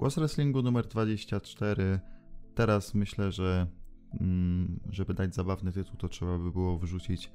Głos 0.00 0.14
wrestlingu 0.14 0.62
numer 0.62 0.86
24. 0.86 2.00
Teraz 2.54 2.94
myślę, 2.94 3.32
że 3.32 3.66
mm, 4.20 4.80
żeby 4.90 5.14
dać 5.14 5.34
zabawny 5.34 5.72
tytuł, 5.72 5.96
to 5.96 6.08
trzeba 6.08 6.38
by 6.38 6.52
było 6.52 6.78
wrzucić 6.78 7.32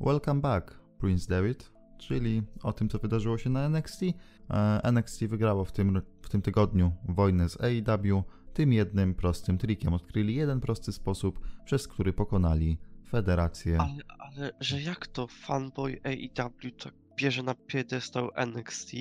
Welcome 0.00 0.40
Back 0.40 0.80
Prince 0.98 1.26
David, 1.26 1.72
czyli 1.98 2.42
o 2.62 2.72
tym, 2.72 2.88
co 2.88 2.98
wydarzyło 2.98 3.38
się 3.38 3.50
na 3.50 3.64
NXT. 3.64 4.02
E, 4.02 4.80
NXT 4.82 5.24
wygrało 5.24 5.64
w 5.64 5.72
tym, 5.72 6.02
w 6.22 6.28
tym 6.28 6.42
tygodniu 6.42 6.92
wojnę 7.08 7.48
z 7.48 7.58
AEW 7.60 8.22
tym 8.54 8.72
jednym 8.72 9.14
prostym 9.14 9.58
trikiem. 9.58 9.94
Odkryli 9.94 10.34
jeden 10.34 10.60
prosty 10.60 10.92
sposób, 10.92 11.40
przez 11.64 11.88
który 11.88 12.12
pokonali 12.12 12.78
federację. 13.08 13.80
Ale, 13.80 14.02
ale 14.18 14.52
że 14.60 14.82
jak 14.82 15.06
to 15.06 15.26
fanboy 15.26 16.00
AEW 16.04 16.76
tak 16.78 16.94
bierze 17.16 17.42
na 17.42 17.54
piedestał 17.54 18.30
NXT? 18.34 18.92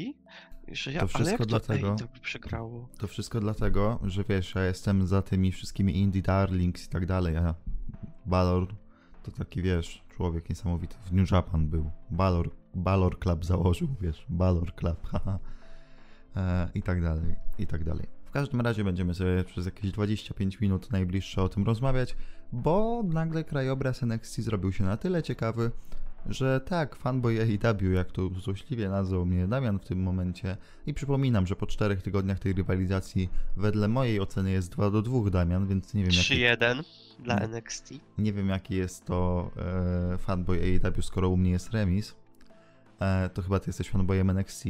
Że 0.71 0.93
ja, 0.93 0.99
To 0.99 1.07
wszystko 1.07 1.37
to 1.37 1.45
dlatego- 1.45 1.91
AEW 1.91 2.19
przegrało? 2.21 2.89
To 2.97 3.07
wszystko 3.07 3.39
dlatego, 3.39 3.99
że 4.03 4.23
wiesz, 4.29 4.55
ja 4.55 4.65
jestem 4.65 5.07
za 5.07 5.21
tymi 5.21 5.51
wszystkimi 5.51 5.97
Indie 5.97 6.21
Darlings 6.21 6.85
i 6.85 6.89
tak 6.89 7.05
dalej, 7.05 7.37
a 7.37 7.55
Balor 8.25 8.67
to 9.23 9.31
taki, 9.31 9.61
wiesz, 9.61 10.03
człowiek 10.15 10.49
niesamowity. 10.49 10.95
W 11.05 11.13
New 11.13 11.31
Japan 11.31 11.67
był. 11.67 11.91
Balor, 12.11 12.49
Balor 12.75 13.19
Club 13.19 13.45
założył, 13.45 13.87
wiesz, 14.01 14.25
Balor 14.29 14.75
Club, 14.75 15.07
haha. 15.11 15.39
E, 16.35 16.69
I 16.75 16.81
tak 16.81 17.01
dalej, 17.01 17.35
i 17.59 17.67
tak 17.67 17.83
dalej. 17.83 18.05
W 18.25 18.31
każdym 18.31 18.61
razie 18.61 18.83
będziemy 18.83 19.13
sobie 19.13 19.43
przez 19.43 19.65
jakieś 19.65 19.91
25 19.91 20.59
minut 20.59 20.91
najbliższe 20.91 21.43
o 21.43 21.49
tym 21.49 21.63
rozmawiać, 21.63 22.15
bo 22.51 23.03
nagle 23.03 23.43
krajobraz 23.43 24.03
NXT 24.03 24.41
zrobił 24.41 24.71
się 24.71 24.83
na 24.83 24.97
tyle 24.97 25.23
ciekawy, 25.23 25.71
że 26.25 26.61
tak, 26.61 26.95
fanboy 26.95 27.41
AEW, 27.41 27.93
jak 27.93 28.11
to 28.11 28.29
złośliwie 28.29 28.89
nazwał 28.89 29.25
mnie 29.25 29.47
Damian 29.47 29.79
w 29.79 29.85
tym 29.85 30.03
momencie, 30.03 30.57
i 30.85 30.93
przypominam, 30.93 31.47
że 31.47 31.55
po 31.55 31.67
czterech 31.67 32.01
tygodniach 32.01 32.39
tej 32.39 32.53
rywalizacji 32.53 33.29
wedle 33.57 33.87
mojej 33.87 34.19
oceny 34.19 34.51
jest 34.51 34.71
2 34.71 34.91
do 34.91 35.01
2 35.01 35.29
Damian, 35.29 35.67
więc 35.67 35.93
nie 35.93 36.03
wiem 36.03 36.11
jaki, 36.11 36.63
3-1 36.63 36.83
dla 37.19 37.35
Nie. 37.35 37.41
NXT. 37.41 37.93
nie 38.17 38.33
wiem 38.33 38.49
jaki 38.49 38.75
jest 38.75 39.05
to 39.05 39.49
e, 40.13 40.17
fanboy 40.17 40.59
AEW, 40.83 41.01
skoro 41.01 41.29
u 41.29 41.37
mnie 41.37 41.51
jest 41.51 41.71
remis. 41.71 42.15
E, 43.01 43.29
to 43.29 43.41
chyba 43.41 43.59
ty 43.59 43.69
jesteś 43.69 43.89
fanboyem 43.89 44.29
NXT. 44.29 44.63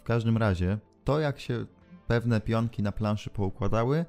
W 0.00 0.02
każdym 0.02 0.36
razie, 0.36 0.78
to 1.04 1.20
jak 1.20 1.40
się 1.40 1.66
pewne 2.06 2.40
pionki 2.40 2.82
na 2.82 2.92
planszy 2.92 3.30
poukładały, 3.30 4.04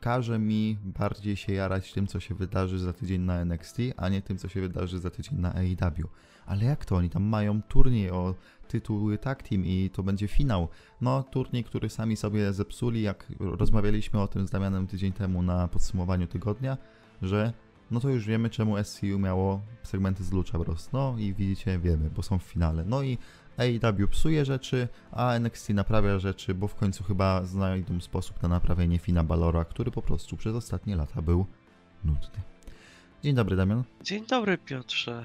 każe 0.00 0.38
mi 0.38 0.78
bardziej 0.84 1.36
się 1.36 1.52
jarać 1.52 1.92
tym, 1.92 2.06
co 2.06 2.20
się 2.20 2.34
wydarzy 2.34 2.78
za 2.78 2.92
tydzień 2.92 3.20
na 3.20 3.34
NXT, 3.40 3.78
a 3.96 4.08
nie 4.08 4.22
tym, 4.22 4.38
co 4.38 4.48
się 4.48 4.60
wydarzy 4.60 4.98
za 4.98 5.10
tydzień 5.10 5.38
na 5.38 5.54
AEW. 5.54 6.08
Ale 6.46 6.64
jak 6.64 6.84
to? 6.84 6.96
Oni 6.96 7.10
tam 7.10 7.22
mają 7.22 7.62
turniej 7.62 8.10
o 8.10 8.34
tytuły 8.68 9.18
tag 9.18 9.42
team 9.42 9.64
i 9.66 9.90
to 9.90 10.02
będzie 10.02 10.28
finał. 10.28 10.68
No, 11.00 11.22
turniej, 11.22 11.64
który 11.64 11.88
sami 11.88 12.16
sobie 12.16 12.52
zepsuli, 12.52 13.02
jak 13.02 13.26
rozmawialiśmy 13.40 14.20
o 14.20 14.28
tym 14.28 14.46
z 14.46 14.50
Damianem 14.50 14.86
tydzień 14.86 15.12
temu 15.12 15.42
na 15.42 15.68
podsumowaniu 15.68 16.26
tygodnia, 16.26 16.76
że 17.22 17.52
no 17.90 18.00
to 18.00 18.08
już 18.08 18.26
wiemy, 18.26 18.50
czemu 18.50 18.84
SCU 18.84 19.18
miało 19.18 19.60
segmenty 19.82 20.24
z 20.24 20.32
Lucha 20.32 20.58
Bros. 20.58 20.92
No 20.92 21.14
i 21.18 21.34
widzicie, 21.34 21.78
wiemy, 21.78 22.10
bo 22.10 22.22
są 22.22 22.38
w 22.38 22.42
finale. 22.42 22.84
No 22.84 23.02
i 23.02 23.18
AEW 23.58 24.08
psuje 24.08 24.44
rzeczy, 24.44 24.88
a 25.12 25.32
NXT 25.32 25.68
naprawia 25.68 26.18
rzeczy, 26.18 26.54
bo 26.54 26.68
w 26.68 26.74
końcu 26.74 27.04
chyba 27.04 27.44
znajdą 27.44 28.00
sposób 28.00 28.42
na 28.42 28.48
naprawienie 28.48 28.98
Fina 28.98 29.24
Balora, 29.24 29.64
który 29.64 29.90
po 29.90 30.02
prostu 30.02 30.36
przez 30.36 30.54
ostatnie 30.54 30.96
lata 30.96 31.22
był 31.22 31.46
nudny. 32.04 32.42
Dzień 33.22 33.34
dobry, 33.34 33.56
Damian. 33.56 33.84
Dzień 34.02 34.26
dobry 34.26 34.58
Piotrze. 34.58 35.24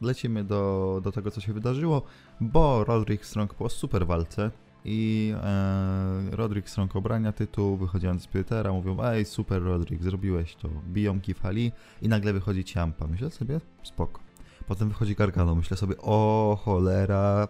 Lecimy 0.00 0.44
do, 0.44 1.00
do 1.04 1.12
tego, 1.12 1.30
co 1.30 1.40
się 1.40 1.52
wydarzyło, 1.52 2.02
bo 2.40 2.84
Roderick 2.84 3.24
Strong 3.24 3.54
po 3.54 3.68
super 3.68 4.06
walce 4.06 4.50
i 4.84 5.32
e, 5.42 6.36
Roderick 6.36 6.68
Strong 6.68 6.96
obrania 6.96 7.32
tytuł, 7.32 7.76
wychodząc 7.76 8.22
z 8.22 8.26
Pietera, 8.26 8.72
mówią, 8.72 9.02
ej, 9.02 9.24
super 9.24 9.62
Roderick, 9.62 10.02
zrobiłeś 10.02 10.54
to, 10.54 10.68
biją 10.88 11.20
kifali 11.20 11.72
i 12.02 12.08
nagle 12.08 12.32
wychodzi 12.32 12.64
Ciampa. 12.64 13.06
Myślę 13.06 13.30
sobie, 13.30 13.60
spoko. 13.82 14.29
Potem 14.68 14.88
wychodzi 14.88 15.14
Gargano, 15.14 15.54
myślę 15.54 15.76
sobie, 15.76 15.96
o 15.98 16.58
cholera, 16.64 17.48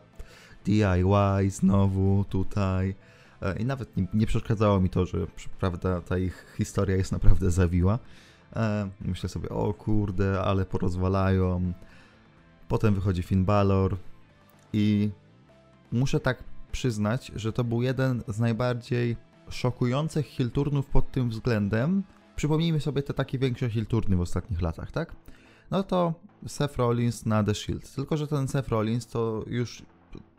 DIY 0.64 1.50
znowu 1.50 2.24
tutaj. 2.28 2.94
E, 3.42 3.58
I 3.58 3.64
nawet 3.64 3.96
nie, 3.96 4.06
nie 4.14 4.26
przeszkadzało 4.26 4.80
mi 4.80 4.90
to, 4.90 5.06
że 5.06 5.26
prawda, 5.60 6.00
ta 6.00 6.18
ich 6.18 6.54
historia 6.56 6.96
jest 6.96 7.12
naprawdę 7.12 7.50
zawiła. 7.50 7.98
E, 8.56 8.90
myślę 9.00 9.28
sobie, 9.28 9.48
o 9.48 9.74
kurde, 9.74 10.40
ale 10.40 10.64
porozwalają. 10.64 11.72
Potem 12.68 12.94
wychodzi 12.94 13.22
Finn 13.22 13.44
Balor 13.44 13.96
i 14.72 15.10
muszę 15.92 16.20
tak 16.20 16.44
przyznać, 16.72 17.32
że 17.36 17.52
to 17.52 17.64
był 17.64 17.82
jeden 17.82 18.22
z 18.28 18.38
najbardziej 18.38 19.16
szokujących 19.48 20.26
hilturnów 20.26 20.86
pod 20.86 21.12
tym 21.12 21.30
względem. 21.30 22.02
Przypomnijmy 22.36 22.80
sobie 22.80 23.02
te 23.02 23.14
takie 23.14 23.38
większe 23.38 23.70
hilturny 23.70 24.16
w 24.16 24.20
ostatnich 24.20 24.62
latach, 24.62 24.92
tak? 24.92 25.16
No 25.70 25.82
to 25.82 26.14
Seth 26.46 26.76
Rollins 26.76 27.26
na 27.26 27.44
The 27.44 27.54
Shield. 27.54 27.94
Tylko, 27.94 28.16
że 28.16 28.26
ten 28.26 28.48
Seth 28.48 28.68
Rollins 28.68 29.06
to 29.06 29.44
już 29.46 29.82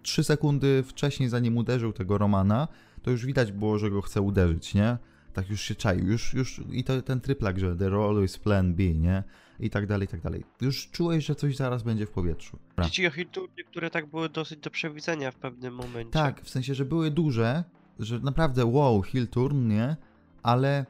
3 0.02 0.24
sekundy 0.24 0.84
wcześniej, 0.84 1.30
zanim 1.30 1.58
uderzył 1.58 1.94
tego 1.94 2.18
Romana, 2.18 2.68
to 3.02 3.12
już 3.12 3.25
widać 3.25 3.52
było, 3.52 3.78
że 3.78 3.90
go 3.90 4.02
chce 4.02 4.22
uderzyć, 4.22 4.74
nie? 4.74 4.97
Tak 5.34 5.50
już 5.50 5.62
się 5.62 5.75
czaił, 5.75 6.08
już, 6.08 6.34
już 6.34 6.62
i 6.72 6.84
to 6.84 7.02
ten 7.02 7.22
tryplak, 7.22 7.59
że 7.59 7.75
there 7.75 7.96
always 7.96 8.38
plan 8.38 8.74
B, 8.74 8.84
nie? 8.84 9.24
I 9.59 9.69
tak 9.69 9.88
dalej, 9.88 10.06
i 10.06 10.12
tak 10.12 10.22
dalej. 10.22 10.44
Już 10.62 10.90
czułeś, 10.92 11.25
że 11.25 11.36
coś 11.36 11.56
zaraz 11.56 11.84
będzie 11.84 12.06
w 12.06 12.12
powietrzu. 12.12 12.59
Dzieci 12.84 13.09
hitturnie, 13.09 13.63
które 13.63 13.90
tak 13.90 14.06
były 14.06 14.30
dosyć 14.30 14.59
do 14.59 14.69
przewidzenia 14.69 15.31
w 15.31 15.36
pewnym 15.36 15.74
momencie. 15.74 16.12
Tak, 16.12 16.42
w 16.42 16.50
sensie, 16.50 16.75
że 16.75 16.86
były 16.86 17.12
duże, 17.12 17.63
że 18.00 18.19
naprawdę 18.19 18.66
wow, 18.66 19.02
hill 19.02 19.28
turn, 19.28 19.68
nie? 19.68 19.96
Ale 20.44 20.86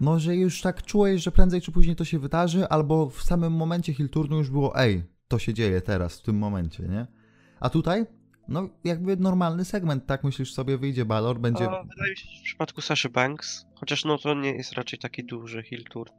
może 0.00 0.36
już 0.36 0.60
tak 0.60 0.82
czułeś, 0.82 1.22
że 1.22 1.32
prędzej 1.32 1.60
czy 1.60 1.72
później 1.72 1.96
to 1.96 2.04
się 2.04 2.18
wydarzy, 2.18 2.68
albo 2.68 3.10
w 3.10 3.22
samym 3.22 3.52
momencie 3.52 3.94
hill 3.94 4.08
turnu 4.08 4.38
już 4.38 4.50
było 4.50 4.80
ej, 4.80 5.04
to 5.28 5.38
się 5.38 5.54
dzieje 5.54 5.80
teraz, 5.80 6.18
w 6.18 6.22
tym 6.22 6.38
momencie, 6.38 6.82
nie? 6.82 7.06
A 7.60 7.70
tutaj, 7.70 8.06
no 8.48 8.68
jakby 8.84 9.16
normalny 9.16 9.64
segment, 9.64 10.06
tak 10.06 10.24
myślisz 10.24 10.52
sobie, 10.52 10.78
wyjdzie 10.78 11.04
Balor, 11.04 11.40
będzie... 11.40 11.70
A, 11.70 11.82
wydaje 11.82 12.10
mi 12.10 12.16
się, 12.16 12.28
że 12.28 12.40
w 12.40 12.42
przypadku 12.42 12.80
Saszy 12.80 13.08
Banks, 13.08 13.66
chociaż 13.74 14.04
no 14.04 14.18
to 14.18 14.34
nie 14.34 14.52
jest 14.52 14.72
raczej 14.72 14.98
taki 14.98 15.24
duży 15.24 15.62
heel 15.62 15.84
tour. 15.84 16.10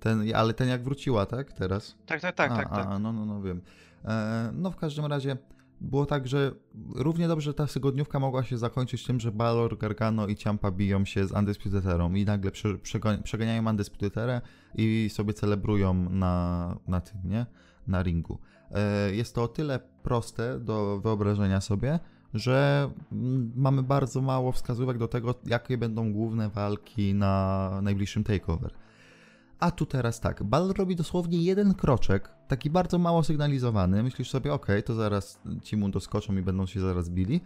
Ten, 0.00 0.34
ale 0.34 0.54
ten 0.54 0.68
jak 0.68 0.82
wróciła, 0.82 1.26
tak? 1.26 1.52
Teraz? 1.52 1.96
Tak, 2.06 2.20
tak, 2.20 2.36
tak, 2.36 2.52
a, 2.52 2.56
tak, 2.56 2.66
a, 2.66 2.76
tak. 2.76 2.86
A, 2.86 2.98
no, 2.98 3.12
no, 3.12 3.26
no 3.26 3.42
wiem. 3.42 3.60
E, 4.04 4.50
no 4.54 4.70
w 4.70 4.76
każdym 4.76 5.06
razie 5.06 5.36
było 5.80 6.06
tak, 6.06 6.28
że 6.28 6.52
równie 6.94 7.28
dobrze 7.28 7.54
ta 7.54 7.66
tygodniówka 7.66 8.20
mogła 8.20 8.44
się 8.44 8.58
zakończyć 8.58 9.06
tym, 9.06 9.20
że 9.20 9.32
Balor, 9.32 9.78
Gargano 9.78 10.26
i 10.26 10.36
Ciampa 10.36 10.70
biją 10.70 11.04
się 11.04 11.26
z 11.26 11.32
Undisputed 11.32 11.86
Erą 11.86 12.14
i 12.14 12.24
nagle 12.24 12.50
prze, 12.50 12.68
przego- 12.78 13.22
przeganiają 13.22 13.70
Undisputed 13.70 14.18
Erę 14.18 14.40
i 14.74 15.10
sobie 15.12 15.34
celebrują 15.34 15.94
na, 15.94 16.76
na 16.88 17.00
tym, 17.00 17.20
nie? 17.24 17.46
Na 17.86 18.02
ringu. 18.02 18.38
E, 18.70 19.14
jest 19.14 19.34
to 19.34 19.42
o 19.42 19.48
tyle 19.48 19.80
proste 20.02 20.60
do 20.60 21.00
wyobrażenia 21.00 21.60
sobie, 21.60 21.98
że 22.34 22.90
mamy 23.56 23.82
bardzo 23.82 24.22
mało 24.22 24.52
wskazówek 24.52 24.98
do 24.98 25.08
tego, 25.08 25.34
jakie 25.46 25.78
będą 25.78 26.12
główne 26.12 26.48
walki 26.48 27.14
na 27.14 27.70
najbliższym 27.82 28.24
takeover. 28.24 28.74
A 29.60 29.70
tu 29.70 29.86
teraz 29.86 30.20
tak, 30.20 30.42
Bal 30.42 30.68
robi 30.78 30.96
dosłownie 30.96 31.42
jeden 31.42 31.74
kroczek, 31.74 32.30
taki 32.48 32.70
bardzo 32.70 32.98
mało 32.98 33.22
sygnalizowany. 33.22 34.02
Myślisz 34.02 34.30
sobie, 34.30 34.52
okej, 34.52 34.82
to 34.82 34.94
zaraz 34.94 35.40
ci 35.62 35.76
mu 35.76 35.88
doskoczą 35.88 36.36
i 36.36 36.42
będą 36.42 36.66
się 36.66 36.80
zaraz 36.80 37.08
bili. 37.08 37.40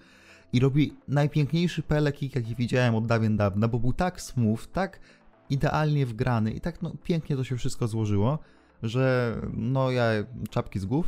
I 0.52 0.60
robi 0.60 0.96
najpiękniejszy 1.08 1.82
pelekik, 1.82 2.34
jaki 2.36 2.54
widziałem 2.54 2.94
od 2.94 3.06
dawien 3.06 3.36
dawna, 3.36 3.68
bo 3.68 3.78
był 3.78 3.92
tak 3.92 4.20
smooth, 4.20 4.58
tak 4.72 5.00
idealnie 5.50 6.06
wgrany 6.06 6.50
i 6.50 6.60
tak 6.60 6.82
no, 6.82 6.92
pięknie 7.04 7.36
to 7.36 7.44
się 7.44 7.56
wszystko 7.56 7.88
złożyło, 7.88 8.38
że 8.82 9.36
no 9.52 9.90
ja 9.90 10.04
czapki 10.50 10.78
z 10.78 10.84
głów. 10.84 11.06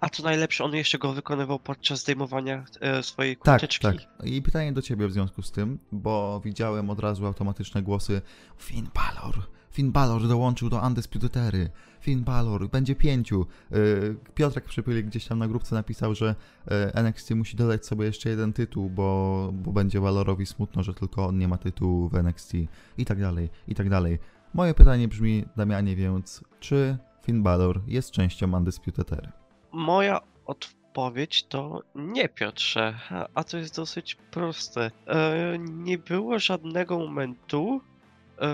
A 0.00 0.08
co 0.08 0.22
najlepsze, 0.22 0.64
on 0.64 0.74
jeszcze 0.74 0.98
go 0.98 1.12
wykonywał 1.12 1.58
podczas 1.58 2.00
zdejmowania 2.00 2.64
e, 2.80 3.02
swojej 3.02 3.36
Tak, 3.36 3.60
kurteczki. 3.60 3.82
tak. 3.82 3.96
I 4.24 4.42
pytanie 4.42 4.72
do 4.72 4.82
ciebie 4.82 5.08
w 5.08 5.12
związku 5.12 5.42
z 5.42 5.52
tym, 5.52 5.78
bo 5.92 6.40
widziałem 6.44 6.90
od 6.90 7.00
razu 7.00 7.26
automatyczne 7.26 7.82
głosy 7.82 8.22
Finn 8.58 8.88
Balor, 8.94 9.34
Finn 9.74 9.92
Balor 9.92 10.28
dołączył 10.28 10.68
do 10.70 10.80
Undisputed 10.86 11.36
Ery, 11.36 11.70
Finn 12.00 12.24
Balor, 12.24 12.68
będzie 12.68 12.94
pięciu. 12.94 13.46
Yy, 13.70 14.16
Piotrek 14.34 14.64
Przypylik 14.64 15.06
gdzieś 15.06 15.26
tam 15.26 15.38
na 15.38 15.48
grupce 15.48 15.74
napisał, 15.74 16.14
że 16.14 16.34
yy, 16.70 16.74
NXT 16.94 17.30
musi 17.30 17.56
dodać 17.56 17.86
sobie 17.86 18.06
jeszcze 18.06 18.30
jeden 18.30 18.52
tytuł, 18.52 18.90
bo, 18.90 19.50
bo 19.52 19.72
będzie 19.72 20.00
Balorowi 20.00 20.46
smutno, 20.46 20.82
że 20.82 20.94
tylko 20.94 21.26
on 21.26 21.38
nie 21.38 21.48
ma 21.48 21.58
tytułu 21.58 22.08
w 22.08 22.14
NXT 22.14 22.52
i 22.98 23.04
tak 23.04 23.20
dalej, 23.20 23.50
i 23.68 23.74
tak 23.74 23.88
dalej. 23.90 24.18
Moje 24.54 24.74
pytanie 24.74 25.08
brzmi, 25.08 25.44
Damianie, 25.56 25.96
więc 25.96 26.44
czy 26.60 26.98
Finn 27.22 27.42
Balor 27.42 27.80
jest 27.86 28.10
częścią 28.10 28.56
Undisputed 28.56 29.12
Ery? 29.12 29.32
Moja 29.72 30.20
odpowiedź 30.46 31.44
to 31.44 31.82
nie, 31.94 32.28
Piotrze, 32.28 32.94
a- 33.34 33.44
to 33.44 33.58
jest 33.58 33.76
dosyć 33.76 34.14
proste. 34.30 34.90
E, 35.06 35.58
nie 35.58 35.98
było 35.98 36.38
żadnego 36.38 36.98
momentu 36.98 37.80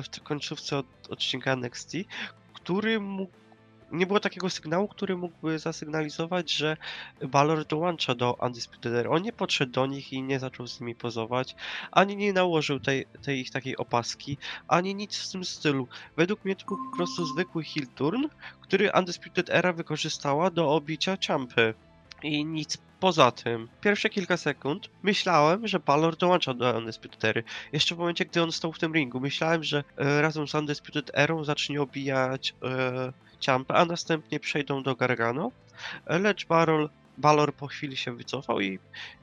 w 0.03 0.09
tej 0.09 0.25
końcówce 0.25 0.79
od 0.79 0.87
odcinka 1.11 1.53
NXT, 1.53 1.93
który 2.55 3.01
mógł 3.01 3.41
nie 3.93 4.07
było 4.07 4.21
takiego 4.21 4.51
sygnału, 4.51 4.89
który 4.89 5.17
mógłby 5.17 5.59
zasygnalizować, 5.59 6.53
że 6.53 6.77
Balor 7.23 7.67
dołącza 7.67 8.15
do 8.15 8.35
Undisputed 8.35 8.93
Era. 8.93 9.11
On 9.11 9.23
nie 9.23 9.33
podszedł 9.33 9.73
do 9.73 9.87
nich 9.87 10.13
i 10.13 10.23
nie 10.23 10.39
zaczął 10.39 10.67
z 10.67 10.81
nimi 10.81 10.95
pozować, 10.95 11.55
ani 11.93 12.17
nie 12.17 12.33
nałożył 12.33 12.81
tej, 12.81 13.07
tej 13.23 13.41
ich 13.41 13.51
takiej 13.51 13.77
opaski, 13.77 14.39
ani 14.69 14.95
nic 14.95 15.17
w 15.17 15.33
tym 15.33 15.45
stylu. 15.45 15.89
Według 16.17 16.45
mnie 16.45 16.57
to 16.57 16.67
był 16.67 16.77
po 16.91 16.97
prostu 16.97 17.27
zwykły 17.27 17.65
heel 17.65 17.87
turn, 17.87 18.25
który 18.61 18.91
Undisputed 18.99 19.51
Era 19.51 19.73
wykorzystała 19.73 20.51
do 20.51 20.75
obicia 20.75 21.17
Ciampy. 21.17 21.75
I 22.23 22.45
nic 22.45 22.79
poza 23.01 23.31
tym. 23.31 23.69
Pierwsze 23.81 24.11
kilka 24.11 24.37
sekund 24.37 24.91
myślałem, 25.03 25.67
że 25.67 25.81
Balor 25.81 26.17
dołącza 26.17 26.55
do 26.55 26.79
Undisputed 26.79 27.25
Ery. 27.25 27.45
Jeszcze 27.73 27.95
w 27.95 27.99
momencie, 27.99 28.25
gdy 28.25 28.43
on 28.43 28.53
stał 28.53 28.73
w 28.73 28.79
tym 28.79 28.95
ringu, 28.95 29.21
myślałem, 29.21 29.65
że 29.65 29.85
e, 29.97 30.23
razem 30.23 30.49
z 30.49 30.55
Undisputed 30.55 31.11
Erą 31.15 31.45
zacznie 31.45 31.83
obijać 31.83 32.55
e, 32.63 33.13
Ciampę, 33.41 33.75
a 33.75 33.85
następnie 33.85 34.41
przejdą 34.41 34.83
do 34.83 34.97
Gargano. 34.97 35.53
Lecz 36.07 36.47
Balor, 36.47 36.91
Balor 37.19 37.55
po 37.55 37.67
chwili 37.67 37.97
się 37.97 38.17
wycofał 38.17 38.61
i, 38.61 38.79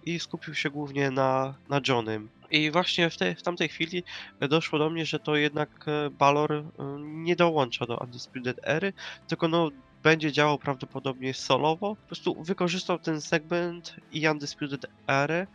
i 0.05 0.19
skupił 0.19 0.53
się 0.53 0.69
głównie 0.69 1.11
na, 1.11 1.55
na 1.69 1.81
Johnym. 1.87 2.29
I 2.51 2.71
właśnie 2.71 3.09
w, 3.09 3.17
tej, 3.17 3.35
w 3.35 3.43
tamtej 3.43 3.69
chwili 3.69 4.03
doszło 4.39 4.79
do 4.79 4.89
mnie, 4.89 5.05
że 5.05 5.19
to 5.19 5.35
jednak 5.35 5.69
e, 5.87 6.09
Balor 6.09 6.53
e, 6.53 6.63
nie 6.99 7.35
dołącza 7.35 7.85
do 7.85 7.97
Undisputed 7.97 8.59
Ery, 8.63 8.93
tylko 9.27 9.47
no 9.47 9.69
będzie 10.03 10.31
działał 10.31 10.57
prawdopodobnie 10.57 11.33
solowo. 11.33 11.95
Po 11.95 12.07
prostu 12.07 12.43
wykorzystał 12.43 12.99
ten 12.99 13.21
segment 13.21 13.95
i 14.11 14.29
Undisputed 14.29 14.85
Era 15.07 15.47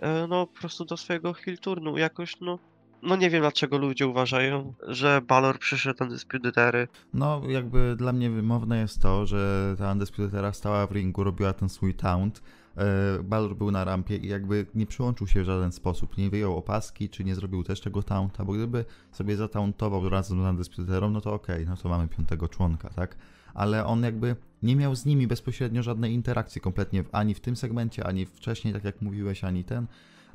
e, 0.00 0.26
no 0.28 0.46
po 0.46 0.60
prostu 0.60 0.84
do 0.84 0.96
swojego 0.96 1.32
heel 1.32 1.58
turnu. 1.58 1.98
Jakoś 1.98 2.40
no 2.40 2.58
no 3.02 3.16
nie 3.16 3.30
wiem 3.30 3.40
dlaczego 3.40 3.78
ludzie 3.78 4.06
uważają, 4.06 4.74
że 4.88 5.20
Balor 5.20 5.58
przyszedł 5.58 6.04
Undisputed 6.04 6.58
Ery. 6.58 6.88
No, 7.14 7.42
jakby 7.48 7.96
dla 7.96 8.12
mnie 8.12 8.30
wymowne 8.30 8.78
jest 8.78 9.02
to, 9.02 9.26
że 9.26 9.74
ta 9.78 9.92
Undisputed 9.92 10.34
Era 10.34 10.52
stała 10.52 10.86
w 10.86 10.92
ringu, 10.92 11.24
robiła 11.24 11.52
ten 11.52 11.68
swój 11.68 11.94
taunt. 11.94 12.42
e, 12.76 13.22
Balor 13.22 13.56
był 13.56 13.70
na 13.70 13.84
rampie 13.84 14.16
i 14.16 14.28
jakby 14.28 14.66
nie 14.74 14.86
przyłączył 14.86 15.26
się 15.26 15.42
w 15.42 15.44
żaden 15.44 15.72
sposób, 15.72 16.18
nie 16.18 16.30
wyjął 16.30 16.56
opaski, 16.56 17.08
czy 17.08 17.24
nie 17.24 17.34
zrobił 17.34 17.64
też 17.64 17.80
tego 17.80 18.02
taunta, 18.02 18.44
bo 18.44 18.52
gdyby 18.52 18.84
sobie 19.12 19.36
zatauntował 19.36 20.08
razem 20.08 20.42
z 20.42 20.46
Undisputed 20.46 20.90
Erą, 20.90 21.10
no 21.10 21.20
to 21.20 21.34
okej, 21.34 21.66
no 21.66 21.76
to 21.76 21.88
mamy 21.88 22.08
piątego 22.08 22.48
członka, 22.48 22.88
tak? 22.88 23.16
Ale 23.56 23.86
on 23.86 24.02
jakby 24.02 24.36
nie 24.62 24.76
miał 24.76 24.96
z 24.96 25.04
nimi 25.04 25.26
bezpośrednio 25.26 25.82
żadnej 25.82 26.12
interakcji 26.12 26.60
kompletnie, 26.60 27.04
ani 27.12 27.34
w 27.34 27.40
tym 27.40 27.56
segmencie, 27.56 28.06
ani 28.06 28.26
wcześniej, 28.26 28.74
tak 28.74 28.84
jak 28.84 29.02
mówiłeś, 29.02 29.44
ani 29.44 29.64
ten, 29.64 29.86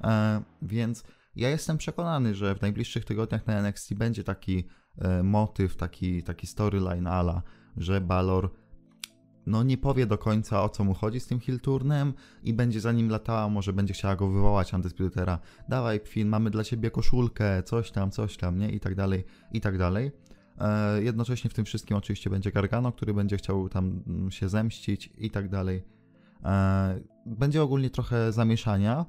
e, 0.03 0.41
więc 0.61 1.03
ja 1.35 1.49
jestem 1.49 1.77
przekonany, 1.77 2.35
że 2.35 2.55
w 2.55 2.61
najbliższych 2.61 3.05
tygodniach 3.05 3.47
na 3.47 3.53
NXT 3.53 3.93
będzie 3.93 4.23
taki 4.23 4.67
e, 4.97 5.23
motyw, 5.23 5.75
taki, 5.75 6.23
taki 6.23 6.47
storyline 6.47 7.07
ala, 7.07 7.41
że 7.77 8.01
Balor 8.01 8.51
no 9.45 9.63
nie 9.63 9.77
powie 9.77 10.05
do 10.05 10.17
końca 10.17 10.63
o 10.63 10.69
co 10.69 10.83
mu 10.83 10.93
chodzi 10.93 11.19
z 11.19 11.27
tym 11.27 11.39
heel 11.39 11.59
turnem 11.59 12.13
i 12.43 12.53
będzie 12.53 12.81
za 12.81 12.91
nim 12.91 13.09
latała, 13.09 13.49
może 13.49 13.73
będzie 13.73 13.93
chciała 13.93 14.15
go 14.15 14.27
wywołać 14.27 14.73
Antyspiritera. 14.73 15.39
Dawaj 15.69 15.99
Finn, 16.05 16.29
mamy 16.29 16.49
dla 16.49 16.63
ciebie 16.63 16.91
koszulkę, 16.91 17.63
coś 17.63 17.91
tam, 17.91 18.11
coś 18.11 18.37
tam, 18.37 18.57
nie? 18.57 18.71
I 18.71 18.79
tak 18.79 18.95
dalej, 18.95 19.23
i 19.51 19.61
tak 19.61 19.77
dalej. 19.77 20.11
E, 20.59 21.03
jednocześnie 21.03 21.49
w 21.49 21.53
tym 21.53 21.65
wszystkim 21.65 21.97
oczywiście 21.97 22.29
będzie 22.29 22.51
Gargano, 22.51 22.91
który 22.91 23.13
będzie 23.13 23.37
chciał 23.37 23.69
tam 23.69 24.03
mm, 24.07 24.31
się 24.31 24.49
zemścić 24.49 25.09
i 25.17 25.29
tak 25.29 25.49
dalej. 25.49 25.83
E, 26.43 26.99
będzie 27.25 27.63
ogólnie 27.63 27.89
trochę 27.89 28.31
zamieszania, 28.31 29.05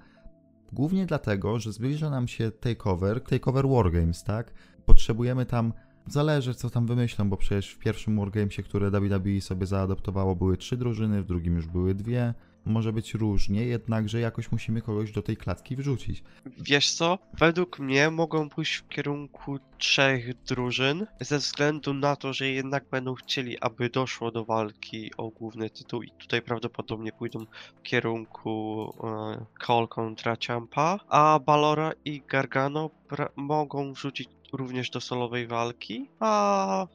Głównie 0.73 1.07
dlatego, 1.07 1.59
że 1.59 1.73
zbliża 1.73 2.11
nam 2.11 2.29
się 2.29 2.51
takeover, 2.51 3.21
takeover 3.21 3.69
Wargames, 3.69 4.25
tak? 4.25 4.53
Potrzebujemy 4.87 5.47
tam, 5.47 5.73
zależy 6.07 6.55
co 6.55 6.71
tam 6.71 6.87
wymyślą, 6.87 7.29
bo 7.31 7.37
przecież 7.37 7.71
w 7.71 7.79
pierwszym 7.79 8.19
Wargamesie, 8.19 8.63
które 8.63 8.91
WWE 8.91 9.41
sobie 9.41 9.67
zaadoptowało, 9.67 10.37
były 10.37 10.57
trzy 10.57 10.77
drużyny, 10.77 11.23
w 11.23 11.27
drugim 11.27 11.57
już 11.57 11.67
były 11.67 11.95
dwie. 11.95 12.35
Może 12.65 12.93
być 12.93 13.15
różnie, 13.15 13.65
jednakże 13.65 14.21
jakoś 14.21 14.53
musimy 14.53 14.83
kogoś 14.83 15.13
do 15.13 15.23
tej 15.23 15.37
klatki 15.37 15.77
wrzucić. 15.77 16.23
Wiesz 16.59 16.91
co? 16.91 17.19
Według 17.39 17.79
mnie 17.79 18.11
mogą 18.11 18.49
pójść 18.49 18.75
w 18.75 18.89
kierunku 18.89 19.59
trzech 19.79 20.43
drużyn, 20.43 21.07
ze 21.21 21.39
względu 21.39 21.95
na 21.95 22.17
to, 22.17 22.33
że 22.33 22.49
jednak 22.49 22.85
będą 22.91 23.15
chcieli, 23.15 23.59
aby 23.61 23.91
doszło 23.91 24.31
do 24.31 24.45
walki 24.45 25.11
o 25.17 25.29
główny 25.29 25.71
tytuł 25.71 26.03
i 26.03 26.11
tutaj 26.11 26.43
prawdopodobnie 26.43 27.13
pójdą 27.13 27.47
w 27.77 27.83
kierunku 27.83 28.85
e, 29.05 29.47
Cole 29.67 29.89
kontra 29.89 30.37
Ciampa, 30.37 30.99
a 31.09 31.41
Balora 31.47 31.93
i 32.05 32.23
Gargano 32.29 32.91
mogą 33.37 33.93
wrzucić 33.93 34.29
również 34.53 34.91
do 34.91 35.01
solowej 35.01 35.47
walki, 35.47 36.09
a 36.21 36.87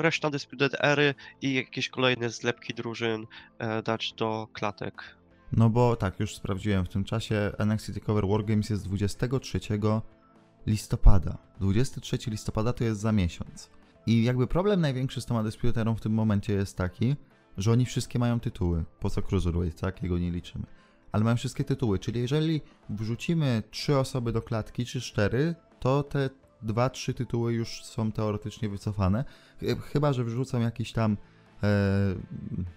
reszta 0.00 0.30
Disputed 0.30 0.84
Ery 0.84 1.14
i 1.42 1.54
jakieś 1.54 1.88
kolejne 1.88 2.30
zlepki 2.30 2.74
drużyn 2.74 3.26
e, 3.58 3.82
dać 3.82 4.12
do 4.12 4.48
klatek. 4.52 5.16
No 5.52 5.70
bo 5.70 5.96
tak, 5.96 6.20
już 6.20 6.36
sprawdziłem 6.36 6.84
w 6.84 6.88
tym 6.88 7.04
czasie, 7.04 7.52
NXT 7.58 7.94
TakeOver 7.94 8.28
Wargames 8.28 8.70
jest 8.70 8.84
23 8.84 9.60
listopada. 10.66 11.38
23 11.60 12.18
listopada 12.30 12.72
to 12.72 12.84
jest 12.84 13.00
za 13.00 13.12
miesiąc. 13.12 13.70
I 14.06 14.24
jakby 14.24 14.46
problem 14.46 14.80
największy 14.80 15.20
z 15.20 15.26
tą 15.26 15.38
Undisputerą 15.38 15.94
w 15.94 16.00
tym 16.00 16.12
momencie 16.12 16.52
jest 16.52 16.76
taki, 16.76 17.16
że 17.56 17.72
oni 17.72 17.86
wszystkie 17.86 18.18
mają 18.18 18.40
tytuły. 18.40 18.84
Po 19.00 19.10
co 19.10 19.22
Cruiserweight, 19.22 19.80
tak? 19.80 20.02
Jego 20.02 20.18
nie 20.18 20.30
liczymy. 20.30 20.66
Ale 21.12 21.24
mają 21.24 21.36
wszystkie 21.36 21.64
tytuły, 21.64 21.98
czyli 21.98 22.20
jeżeli 22.20 22.60
wrzucimy 22.90 23.62
trzy 23.70 23.98
osoby 23.98 24.32
do 24.32 24.42
klatki, 24.42 24.84
czy 24.84 25.00
cztery, 25.00 25.54
to 25.80 26.02
te 26.02 26.30
dwa, 26.62 26.90
trzy 26.90 27.14
tytuły 27.14 27.52
już 27.52 27.84
są 27.84 28.12
teoretycznie 28.12 28.68
wycofane. 28.68 29.24
Ch- 29.60 29.82
Chyba, 29.92 30.12
że 30.12 30.24
wrzucą 30.24 30.60
jakiś 30.60 30.92
tam 30.92 31.16
e, 31.62 31.66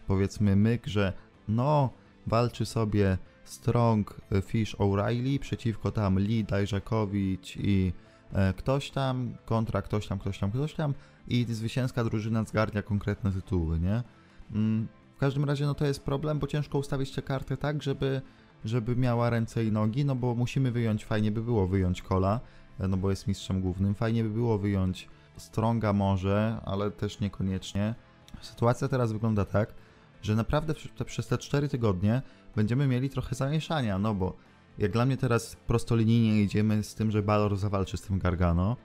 powiedzmy 0.07 0.55
myk, 0.55 0.87
że 0.87 1.13
no, 1.47 1.89
walczy 2.27 2.65
sobie 2.65 3.17
Strong 3.43 4.21
e, 4.31 4.41
Fish 4.41 4.75
O'Reilly 4.75 5.39
przeciwko 5.39 5.91
tam 5.91 6.19
Lee 6.19 6.43
Dajrzakowicz 6.43 7.57
i 7.57 7.93
e, 8.33 8.53
ktoś 8.53 8.91
tam 8.91 9.33
kontra 9.45 9.81
ktoś 9.81 10.07
tam, 10.07 10.19
ktoś 10.19 10.39
tam, 10.39 10.51
ktoś 10.51 10.73
tam 10.73 10.93
i 11.27 11.45
zwycięska 11.49 12.03
drużyna 12.03 12.43
zgarnia 12.43 12.81
konkretne 12.81 13.31
tytuły, 13.31 13.79
nie? 13.79 14.03
Mm, 14.51 14.87
w 15.15 15.17
każdym 15.17 15.45
razie 15.45 15.65
no 15.65 15.73
to 15.73 15.85
jest 15.85 16.03
problem, 16.03 16.39
bo 16.39 16.47
ciężko 16.47 16.77
ustawić 16.77 17.11
tę 17.11 17.21
kartę 17.21 17.57
tak, 17.57 17.83
żeby, 17.83 18.21
żeby 18.65 18.95
miała 18.95 19.29
ręce 19.29 19.65
i 19.65 19.71
nogi, 19.71 20.05
no 20.05 20.15
bo 20.15 20.35
musimy 20.35 20.71
wyjąć, 20.71 21.05
fajnie 21.05 21.31
by 21.31 21.41
było 21.41 21.67
wyjąć 21.67 22.01
Kola, 22.01 22.39
no 22.79 22.97
bo 22.97 23.09
jest 23.09 23.27
mistrzem 23.27 23.61
głównym, 23.61 23.95
fajnie 23.95 24.23
by 24.23 24.29
było 24.29 24.57
wyjąć 24.57 25.07
Stronga 25.37 25.93
może, 25.93 26.57
ale 26.65 26.91
też 26.91 27.19
niekoniecznie. 27.19 27.95
Sytuacja 28.41 28.87
teraz 28.87 29.11
wygląda 29.11 29.45
tak, 29.45 29.73
że 30.21 30.35
naprawdę 30.35 30.73
przez 31.05 31.27
te 31.27 31.37
4 31.37 31.69
tygodnie 31.69 32.21
będziemy 32.55 32.87
mieli 32.87 33.09
trochę 33.09 33.35
zamieszania, 33.35 33.99
no 33.99 34.15
bo 34.15 34.33
jak 34.77 34.91
dla 34.91 35.05
mnie 35.05 35.17
teraz 35.17 35.55
prostolinijnie 35.67 36.41
idziemy 36.41 36.83
z 36.83 36.95
tym, 36.95 37.11
że 37.11 37.21
Balor 37.21 37.57
zawalczy 37.57 37.97
z 37.97 38.01
tym 38.01 38.19
Gargano 38.19 38.77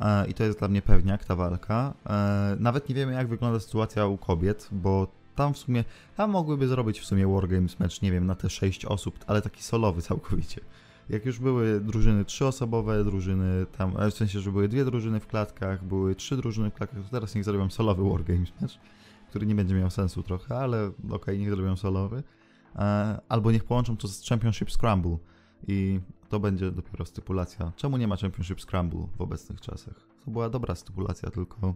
e, 0.00 0.26
i 0.26 0.34
to 0.34 0.44
jest 0.44 0.58
dla 0.58 0.68
mnie 0.68 0.82
pewniak 0.82 1.24
ta 1.24 1.36
walka. 1.36 1.94
E, 2.06 2.56
nawet 2.60 2.88
nie 2.88 2.94
wiemy 2.94 3.12
jak 3.12 3.28
wygląda 3.28 3.60
sytuacja 3.60 4.06
u 4.06 4.18
kobiet, 4.18 4.68
bo 4.72 5.06
tam 5.34 5.54
w 5.54 5.58
sumie, 5.58 5.84
tam 6.16 6.30
mogłyby 6.30 6.68
zrobić 6.68 7.00
w 7.00 7.04
sumie 7.04 7.26
Wargames 7.28 7.80
mecz, 7.80 8.02
nie 8.02 8.12
wiem, 8.12 8.26
na 8.26 8.34
te 8.34 8.50
6 8.50 8.84
osób, 8.84 9.18
ale 9.26 9.42
taki 9.42 9.62
solowy 9.62 10.02
całkowicie. 10.02 10.60
Jak 11.08 11.26
już 11.26 11.38
były 11.38 11.80
drużyny 11.80 12.24
trzyosobowe, 12.24 13.04
drużyny 13.04 13.66
tam, 13.78 13.92
w 14.10 14.14
sensie, 14.14 14.40
że 14.40 14.52
były 14.52 14.68
dwie 14.68 14.84
drużyny 14.84 15.20
w 15.20 15.26
klatkach, 15.26 15.84
były 15.84 16.14
trzy 16.14 16.36
drużyny 16.36 16.70
w 16.70 16.74
klatkach, 16.74 17.02
to 17.02 17.10
teraz 17.10 17.34
niech 17.34 17.44
zrobią 17.44 17.70
solowy 17.70 18.10
Wargames 18.10 18.52
mecz, 18.60 18.78
który 19.28 19.46
nie 19.46 19.54
będzie 19.54 19.74
miał 19.74 19.90
sensu 19.90 20.22
trochę, 20.22 20.58
ale 20.58 20.90
okej, 21.10 21.38
niech 21.38 21.50
zrobią 21.50 21.76
solowy. 21.76 22.22
E, 22.76 23.20
albo 23.28 23.52
niech 23.52 23.64
połączą 23.64 23.96
to 23.96 24.08
z 24.08 24.28
Championship 24.28 24.70
Scramble 24.70 25.18
i 25.68 26.00
to 26.28 26.40
będzie 26.40 26.70
dopiero 26.70 27.04
stypulacja. 27.04 27.72
Czemu 27.76 27.96
nie 27.96 28.08
ma 28.08 28.16
Championship 28.16 28.60
Scramble 28.60 29.06
w 29.16 29.20
obecnych 29.20 29.60
czasach? 29.60 29.94
To 30.24 30.30
była 30.30 30.48
dobra 30.48 30.74
stypulacja, 30.74 31.30
tylko 31.30 31.74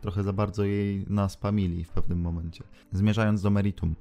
trochę 0.00 0.22
za 0.22 0.32
bardzo 0.32 0.64
jej 0.64 1.04
naspamili 1.08 1.84
w 1.84 1.88
pewnym 1.88 2.20
momencie. 2.20 2.64
Zmierzając 2.92 3.42
do 3.42 3.50
meritum. 3.50 3.94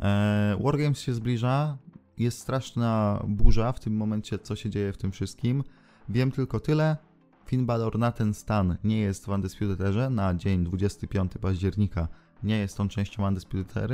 E, 0.00 0.56
Wargames 0.60 1.00
się 1.00 1.14
zbliża, 1.14 1.78
jest 2.18 2.38
straszna 2.38 3.22
burza 3.28 3.72
w 3.72 3.80
tym 3.80 3.96
momencie, 3.96 4.38
co 4.38 4.56
się 4.56 4.70
dzieje 4.70 4.92
w 4.92 4.98
tym 4.98 5.12
wszystkim. 5.12 5.64
Wiem 6.08 6.32
tylko 6.32 6.60
tyle. 6.60 6.96
Finn 7.46 7.66
Balor 7.66 7.98
na 7.98 8.12
ten 8.12 8.34
stan 8.34 8.76
nie 8.84 8.98
jest 9.00 9.26
w 9.26 9.28
Undisputed 9.28 10.10
na 10.10 10.34
dzień 10.34 10.64
25 10.64 11.32
października. 11.40 12.08
Nie 12.42 12.58
jest 12.58 12.80
on 12.80 12.88
częścią 12.88 13.28
Undisputed 13.28 13.90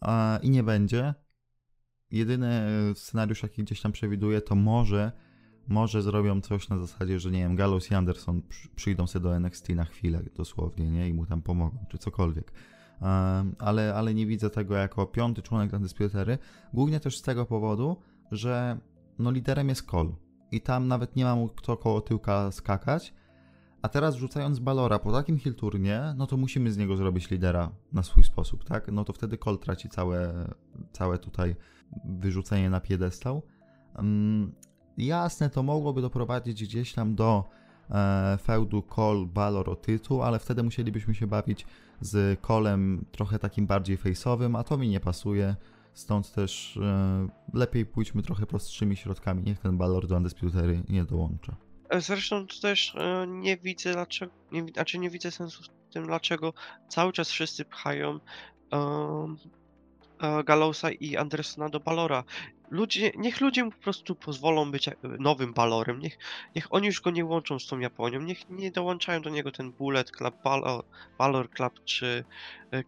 a, 0.00 0.38
i 0.42 0.50
nie 0.50 0.62
będzie. 0.62 1.14
Jedyny 2.10 2.50
scenariusz, 2.94 3.42
jaki 3.42 3.62
gdzieś 3.64 3.80
tam 3.80 3.92
przewiduję, 3.92 4.40
to 4.40 4.54
może, 4.54 5.12
może 5.68 6.02
zrobią 6.02 6.40
coś 6.40 6.68
na 6.68 6.78
zasadzie, 6.78 7.20
że 7.20 7.30
nie 7.30 7.38
wiem, 7.38 7.56
Gallows 7.56 7.90
i 7.90 7.94
Anderson 7.94 8.42
przy- 8.42 8.68
przyjdą 8.68 9.06
sobie 9.06 9.22
do 9.22 9.36
NXT 9.36 9.68
na 9.68 9.84
chwilę, 9.84 10.22
dosłownie, 10.36 10.90
nie? 10.90 11.08
I 11.08 11.14
mu 11.14 11.26
tam 11.26 11.42
pomogą, 11.42 11.84
czy 11.88 11.98
cokolwiek. 11.98 12.52
Ale, 13.58 13.94
ale 13.94 14.14
nie 14.14 14.26
widzę 14.26 14.50
tego 14.50 14.74
jako 14.74 15.06
piąty 15.06 15.42
członek 15.42 15.72
Undisputed 15.72 16.14
Ery. 16.14 16.38
Głównie 16.74 17.00
też 17.00 17.18
z 17.18 17.22
tego 17.22 17.46
powodu, 17.46 17.96
że 18.30 18.78
no 19.18 19.30
liderem 19.30 19.68
jest 19.68 19.82
Cole. 19.82 20.10
I 20.52 20.60
tam 20.60 20.88
nawet 20.88 21.16
nie 21.16 21.24
ma 21.24 21.36
mu 21.36 21.48
kto 21.48 21.76
koło 21.76 22.00
tyłka 22.00 22.52
skakać. 22.52 23.14
A 23.82 23.88
teraz 23.88 24.14
rzucając 24.14 24.58
Balora 24.58 24.98
po 24.98 25.12
takim 25.12 25.38
hill 25.38 25.54
turnie, 25.54 26.14
no 26.16 26.26
to 26.26 26.36
musimy 26.36 26.72
z 26.72 26.76
niego 26.76 26.96
zrobić 26.96 27.30
lidera 27.30 27.70
na 27.92 28.02
swój 28.02 28.24
sposób, 28.24 28.64
tak? 28.64 28.88
No 28.92 29.04
to 29.04 29.12
wtedy 29.12 29.38
Cole 29.38 29.58
traci 29.58 29.88
całe, 29.88 30.48
całe 30.92 31.18
tutaj 31.18 31.56
wyrzucenie 32.04 32.70
na 32.70 32.80
piedestał. 32.80 33.42
Um, 33.96 34.52
jasne, 34.98 35.50
to 35.50 35.62
mogłoby 35.62 36.02
doprowadzić 36.02 36.64
gdzieś 36.64 36.92
tam 36.92 37.14
do 37.14 37.44
e, 37.90 38.38
feudu 38.42 38.82
Cole, 38.82 39.26
Balor 39.26 39.70
o 39.70 39.76
tytuł, 39.76 40.22
ale 40.22 40.38
wtedy 40.38 40.62
musielibyśmy 40.62 41.14
się 41.14 41.26
bawić 41.26 41.66
z 42.02 42.40
Colem 42.40 43.04
trochę 43.12 43.38
takim 43.38 43.66
bardziej 43.66 43.98
face'owym, 43.98 44.58
a 44.58 44.64
to 44.64 44.78
mi 44.78 44.88
nie 44.88 45.00
pasuje. 45.00 45.56
Stąd 45.94 46.32
też 46.32 46.76
e, 46.76 47.28
lepiej 47.54 47.86
pójdźmy 47.86 48.22
trochę 48.22 48.46
prostszymi 48.46 48.96
środkami. 48.96 49.42
Niech 49.42 49.58
ten 49.58 49.78
Balor 49.78 50.06
do 50.06 50.16
Undisputed 50.16 50.88
nie 50.88 51.04
dołącza. 51.04 51.56
Zresztą 51.98 52.46
też 52.62 52.94
e, 52.96 53.26
nie 53.28 53.56
widzę 53.56 53.92
dlaczego, 53.92 54.32
nie, 54.52 54.66
znaczy 54.74 54.98
nie 54.98 55.10
widzę 55.10 55.30
sensu 55.30 55.62
w 55.62 55.92
tym, 55.92 56.06
dlaczego 56.06 56.52
cały 56.88 57.12
czas 57.12 57.30
wszyscy 57.30 57.64
pchają 57.64 58.20
um, 58.72 59.36
e, 60.22 60.44
Gallowsa 60.44 60.90
i 60.90 61.16
Andersona 61.16 61.68
do 61.68 61.80
Balora. 61.80 62.24
Ludzie, 62.72 63.12
niech 63.16 63.40
ludzie 63.40 63.70
po 63.70 63.78
prostu 63.78 64.14
pozwolą 64.14 64.70
być 64.70 64.88
e, 64.88 64.94
nowym 65.02 65.52
Balorem, 65.52 65.98
niech, 65.98 66.18
niech 66.56 66.74
oni 66.74 66.86
już 66.86 67.00
go 67.00 67.10
nie 67.10 67.24
łączą 67.24 67.58
z 67.58 67.66
tą 67.66 67.78
Japonią, 67.78 68.20
niech 68.20 68.50
nie 68.50 68.70
dołączają 68.70 69.22
do 69.22 69.30
niego 69.30 69.52
ten 69.52 69.72
Bullet 69.72 70.10
Club, 70.10 70.34
Balor, 70.44 70.84
Balor 71.18 71.50
Club 71.50 71.84
czy 71.84 72.24
e, 72.70 72.84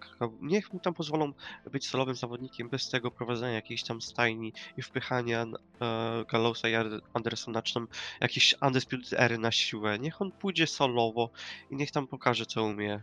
Club. 0.00 0.32
Niech 0.40 0.72
mu 0.72 0.80
tam 0.80 0.94
pozwolą 0.94 1.32
być 1.72 1.88
solowym 1.88 2.14
zawodnikiem 2.14 2.68
bez 2.68 2.90
tego 2.90 3.10
prowadzenia 3.10 3.52
jakiejś 3.52 3.82
tam 3.82 4.02
stajni 4.02 4.52
i 4.76 4.82
wpychania 4.82 5.46
e, 5.80 6.70
i 6.70 6.74
Andersona 7.14 7.62
czy 7.62 7.74
tam 7.74 7.88
jakieś 8.20 8.54
Undisputed 8.62 9.20
Ery 9.20 9.38
na 9.38 9.52
siłę. 9.52 9.98
Niech 9.98 10.22
on 10.22 10.32
pójdzie 10.32 10.66
solowo 10.66 11.30
i 11.70 11.76
niech 11.76 11.90
tam 11.90 12.06
pokaże 12.06 12.46
co 12.46 12.64
umie. 12.64 13.02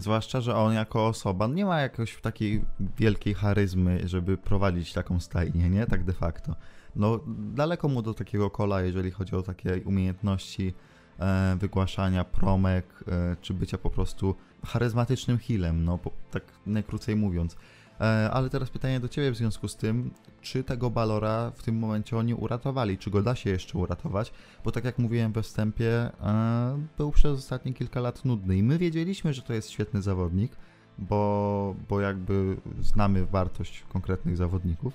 Zwłaszcza, 0.00 0.40
że 0.40 0.56
on 0.56 0.74
jako 0.74 1.06
osoba 1.06 1.46
nie 1.46 1.64
ma 1.64 1.80
jakoś 1.80 2.20
takiej 2.20 2.64
wielkiej 2.98 3.34
charyzmy, 3.34 4.08
żeby 4.08 4.36
prowadzić 4.36 4.92
taką 4.92 5.20
stajnię, 5.20 5.70
nie? 5.70 5.86
Tak 5.86 6.04
de 6.04 6.12
facto. 6.12 6.54
No, 6.96 7.20
daleko 7.54 7.88
mu 7.88 8.02
do 8.02 8.14
takiego 8.14 8.50
kola, 8.50 8.82
jeżeli 8.82 9.10
chodzi 9.10 9.36
o 9.36 9.42
takie 9.42 9.80
umiejętności 9.84 10.74
e, 11.18 11.56
wygłaszania 11.60 12.24
promek, 12.24 13.04
e, 13.08 13.36
czy 13.40 13.54
bycia 13.54 13.78
po 13.78 13.90
prostu 13.90 14.34
charyzmatycznym 14.66 15.38
healem, 15.38 15.84
no, 15.84 15.98
po, 15.98 16.10
tak 16.30 16.42
najkrócej 16.66 17.16
mówiąc. 17.16 17.56
E, 18.00 18.30
ale 18.30 18.50
teraz 18.50 18.70
pytanie 18.70 19.00
do 19.00 19.08
Ciebie 19.08 19.30
w 19.30 19.36
związku 19.36 19.68
z 19.68 19.76
tym, 19.76 20.10
czy 20.40 20.64
tego 20.64 20.90
Balora 20.90 21.52
w 21.54 21.62
tym 21.62 21.78
momencie 21.78 22.16
oni 22.16 22.34
uratowali, 22.34 22.98
czy 22.98 23.10
go 23.10 23.22
da 23.22 23.34
się 23.34 23.50
jeszcze 23.50 23.78
uratować, 23.78 24.32
bo 24.64 24.72
tak 24.72 24.84
jak 24.84 24.98
mówiłem 24.98 25.32
we 25.32 25.42
wstępie, 25.42 26.10
e, 26.20 26.78
był 26.98 27.10
przez 27.10 27.38
ostatnie 27.38 27.74
kilka 27.74 28.00
lat 28.00 28.24
nudny. 28.24 28.56
I 28.56 28.62
my 28.62 28.78
wiedzieliśmy, 28.78 29.32
że 29.32 29.42
to 29.42 29.52
jest 29.52 29.70
świetny 29.70 30.02
zawodnik, 30.02 30.52
bo, 30.98 31.74
bo 31.88 32.00
jakby 32.00 32.56
znamy 32.80 33.26
wartość 33.26 33.84
konkretnych 33.92 34.36
zawodników, 34.36 34.94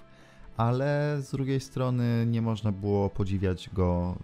ale 0.58 1.18
z 1.22 1.32
drugiej 1.32 1.60
strony 1.60 2.26
nie 2.28 2.42
można 2.42 2.72
było 2.72 3.10
podziwiać 3.10 3.70
go 3.74 4.16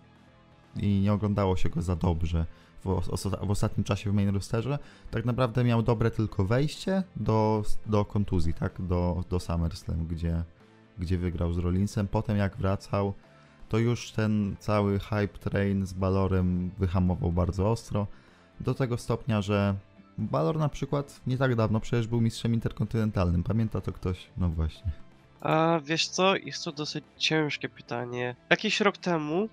i 0.75 0.99
nie 0.99 1.13
oglądało 1.13 1.55
się 1.55 1.69
go 1.69 1.81
za 1.81 1.95
dobrze 1.95 2.45
w, 2.85 3.01
w 3.47 3.51
ostatnim 3.51 3.83
czasie 3.83 4.11
w 4.11 4.13
main 4.13 4.29
rosterze. 4.29 4.79
Tak 5.11 5.25
naprawdę 5.25 5.63
miał 5.63 5.83
dobre 5.83 6.11
tylko 6.11 6.45
wejście 6.45 7.03
do, 7.15 7.63
do 7.85 8.05
kontuzji, 8.05 8.53
tak, 8.53 8.81
do, 8.81 9.23
do 9.29 9.39
SummerSlam, 9.39 10.07
gdzie, 10.07 10.43
gdzie 10.99 11.17
wygrał 11.17 11.53
z 11.53 11.57
Rollinsem. 11.57 12.07
Potem 12.07 12.37
jak 12.37 12.57
wracał, 12.57 13.13
to 13.69 13.77
już 13.77 14.11
ten 14.11 14.55
cały 14.59 14.99
hype 14.99 15.27
train 15.27 15.85
z 15.85 15.93
Balorem 15.93 16.71
wyhamował 16.79 17.31
bardzo 17.31 17.71
ostro. 17.71 18.07
Do 18.59 18.73
tego 18.73 18.97
stopnia, 18.97 19.41
że 19.41 19.75
Balor 20.17 20.57
na 20.57 20.69
przykład 20.69 21.21
nie 21.27 21.37
tak 21.37 21.55
dawno 21.55 21.79
przecież 21.79 22.07
był 22.07 22.21
mistrzem 22.21 22.53
interkontynentalnym. 22.53 23.43
Pamięta 23.43 23.81
to 23.81 23.91
ktoś? 23.91 24.27
No 24.37 24.49
właśnie. 24.49 24.91
A 25.41 25.79
wiesz 25.83 26.07
co, 26.07 26.35
jest 26.35 26.63
to 26.63 26.71
dosyć 26.71 27.03
ciężkie 27.17 27.69
pytanie. 27.69 28.35
Jakiś 28.49 28.81
rok 28.81 28.97
temu, 28.97 29.49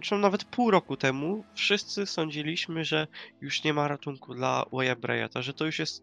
czy 0.00 0.14
nawet 0.14 0.44
pół 0.44 0.70
roku 0.70 0.96
temu, 0.96 1.44
wszyscy 1.54 2.06
sądziliśmy, 2.06 2.84
że 2.84 3.06
już 3.40 3.64
nie 3.64 3.74
ma 3.74 3.88
ratunku 3.88 4.34
dla 4.34 4.64
Waya 4.72 4.96
Bryata, 4.96 5.42
że 5.42 5.54
to 5.54 5.66
już 5.66 5.78
jest 5.78 6.02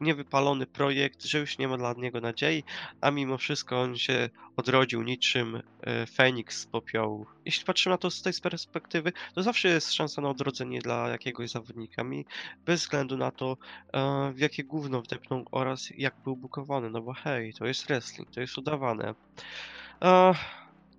niewypalony 0.00 0.66
projekt, 0.66 1.24
że 1.24 1.38
już 1.38 1.58
nie 1.58 1.68
ma 1.68 1.76
dla 1.76 1.92
niego 1.92 2.20
nadziei, 2.20 2.64
a 3.00 3.10
mimo 3.10 3.38
wszystko 3.38 3.80
on 3.80 3.96
się 3.96 4.30
odrodził 4.56 5.02
niczym 5.02 5.62
e, 5.80 6.06
Feniks 6.06 6.60
z 6.60 6.66
popiołu. 6.66 7.26
Jeśli 7.44 7.64
patrzymy 7.64 7.94
na 7.94 7.98
to 7.98 8.10
z 8.10 8.22
tej 8.22 8.32
perspektywy, 8.42 9.12
to 9.34 9.42
zawsze 9.42 9.68
jest 9.68 9.92
szansa 9.92 10.22
na 10.22 10.28
odrodzenie 10.28 10.80
dla 10.80 11.08
jakiegoś 11.08 11.50
zawodnika, 11.50 12.04
mi 12.04 12.26
bez 12.66 12.80
względu 12.80 13.16
na 13.16 13.30
to, 13.30 13.56
e, 13.92 14.32
w 14.32 14.38
jakie 14.38 14.64
gówno 14.64 15.02
wdepnął 15.02 15.44
oraz 15.50 15.90
jak 15.96 16.14
był 16.24 16.36
bukowany, 16.36 16.90
no 16.90 17.00
bo 17.00 17.12
hej, 17.12 17.54
to 17.54 17.66
jest 17.66 17.86
wrestling, 17.86 18.30
to 18.30 18.40
jest 18.40 18.58
udawane. 18.58 19.14
E, 20.02 20.34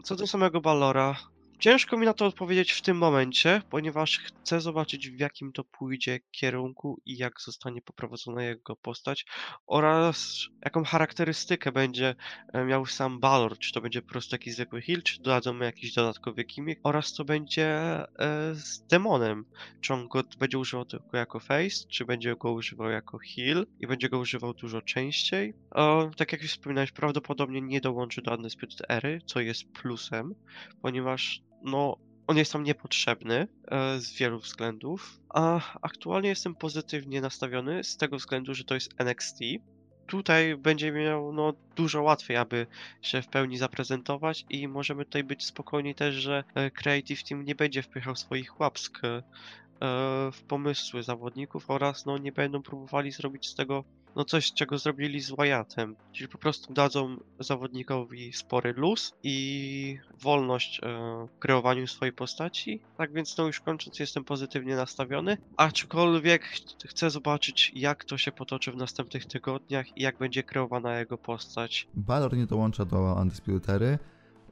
co 0.03 0.15
do 0.15 0.27
samego 0.27 0.62
Balora, 0.62 1.15
ciężko 1.59 1.97
mi 1.97 2.05
na 2.05 2.13
to 2.13 2.25
odpowiedzieć 2.25 2.71
w 2.71 2.81
tym 2.81 2.97
momencie, 2.97 3.61
ponieważ 3.69 4.19
chcę 4.19 4.61
zobaczyć 4.61 5.09
w 5.09 5.19
jakim 5.19 5.51
to 5.51 5.63
pójdzie 5.63 6.19
kierunku 6.31 7.01
i 7.05 7.17
jak 7.17 7.41
zostanie 7.41 7.81
poprowadzona 7.81 8.43
jego 8.43 8.75
postać 8.75 9.25
oraz 9.67 10.47
jaką 10.65 10.83
charakterystykę 10.83 11.71
będzie 11.71 12.15
e, 12.53 12.65
miał 12.65 12.85
sam 12.85 13.19
Balor, 13.19 13.57
czy 13.57 13.73
to 13.73 13.81
będzie 13.81 14.01
po 14.01 14.09
prostu 14.09 14.31
taki 14.31 14.51
zwykły 14.51 14.81
heal, 14.81 15.03
czy 15.03 15.21
dodadzą 15.21 15.53
mu 15.53 15.63
jakiś 15.63 15.93
dodatkowy 15.93 16.43
gimmick 16.43 16.81
oraz 16.83 17.11
co 17.11 17.25
będzie 17.25 17.67
e, 17.67 18.07
z 18.53 18.87
demonem, 18.87 19.45
czy 19.81 19.93
on 19.93 20.07
go 20.07 20.23
będzie 20.39 20.59
używał 20.59 20.85
tylko 20.85 21.17
jako 21.17 21.39
face, 21.39 21.87
czy 21.89 22.05
będzie 22.05 22.35
go 22.35 22.51
używał 22.51 22.89
jako 22.89 23.17
heal 23.17 23.67
i 23.79 23.87
będzie 23.87 24.09
go 24.09 24.19
używał 24.19 24.53
dużo 24.53 24.81
częściej. 24.81 25.53
Tak 26.17 26.31
jak 26.31 26.41
już 26.41 26.51
wspominałeś, 26.51 26.91
prawdopodobnie 26.91 27.61
nie 27.61 27.81
dołączy 27.81 28.21
do 28.21 28.35
Undisputed 28.35 28.91
Ery, 28.91 29.21
co 29.25 29.39
jest 29.39 29.71
plusem, 29.71 30.35
ponieważ 30.81 31.48
no, 31.63 31.97
on 32.27 32.37
jest 32.37 32.53
tam 32.53 32.63
niepotrzebny 32.63 33.47
e, 33.67 33.99
z 33.99 34.13
wielu 34.13 34.39
względów, 34.39 35.19
a 35.29 35.61
aktualnie 35.81 36.29
jestem 36.29 36.55
pozytywnie 36.55 37.21
nastawiony 37.21 37.83
z 37.83 37.97
tego 37.97 38.17
względu, 38.17 38.53
że 38.53 38.63
to 38.63 38.73
jest 38.73 38.93
NXT. 38.97 39.39
Tutaj 40.07 40.57
będzie 40.57 40.91
miał 40.91 41.33
no, 41.33 41.53
dużo 41.75 42.01
łatwiej, 42.01 42.37
aby 42.37 42.67
się 43.01 43.21
w 43.21 43.27
pełni 43.27 43.57
zaprezentować 43.57 44.45
i 44.49 44.67
możemy 44.67 45.05
tutaj 45.05 45.23
być 45.23 45.45
spokojni 45.45 45.95
też, 45.95 46.15
że 46.15 46.43
e, 46.55 46.71
Creative 46.71 47.23
Team 47.23 47.45
nie 47.45 47.55
będzie 47.55 47.83
wpychał 47.83 48.15
swoich 48.15 48.59
łapsk 48.59 48.99
e, 49.03 49.21
w 50.31 50.41
pomysły 50.47 51.03
zawodników 51.03 51.69
oraz 51.69 52.05
no, 52.05 52.17
nie 52.17 52.31
będą 52.31 52.61
próbowali 52.61 53.11
zrobić 53.11 53.47
z 53.47 53.55
tego 53.55 53.83
no 54.15 54.25
coś, 54.25 54.53
czego 54.53 54.77
zrobili 54.77 55.19
z 55.21 55.31
Wyattem, 55.31 55.95
czyli 56.11 56.27
po 56.27 56.37
prostu 56.37 56.73
dadzą 56.73 57.17
zawodnikowi 57.39 58.33
spory 58.33 58.73
luz 58.73 59.13
i 59.23 59.97
wolność 60.21 60.79
e, 60.83 60.87
w 61.35 61.39
kreowaniu 61.39 61.87
swojej 61.87 62.13
postaci. 62.13 62.79
Tak 62.97 63.13
więc 63.13 63.37
no 63.37 63.47
już 63.47 63.59
kończąc 63.59 63.99
jestem 63.99 64.23
pozytywnie 64.23 64.75
nastawiony, 64.75 65.37
aczkolwiek 65.57 66.43
ch- 66.45 66.87
chcę 66.87 67.09
zobaczyć 67.09 67.71
jak 67.75 68.05
to 68.05 68.17
się 68.17 68.31
potoczy 68.31 68.71
w 68.71 68.75
następnych 68.75 69.25
tygodniach 69.25 69.97
i 69.97 70.01
jak 70.01 70.17
będzie 70.17 70.43
kreowana 70.43 70.99
jego 70.99 71.17
postać. 71.17 71.87
Balor 71.93 72.37
nie 72.37 72.45
dołącza 72.45 72.85
do 72.85 73.17
Undisputed 73.21 73.69
Ery. 73.69 73.99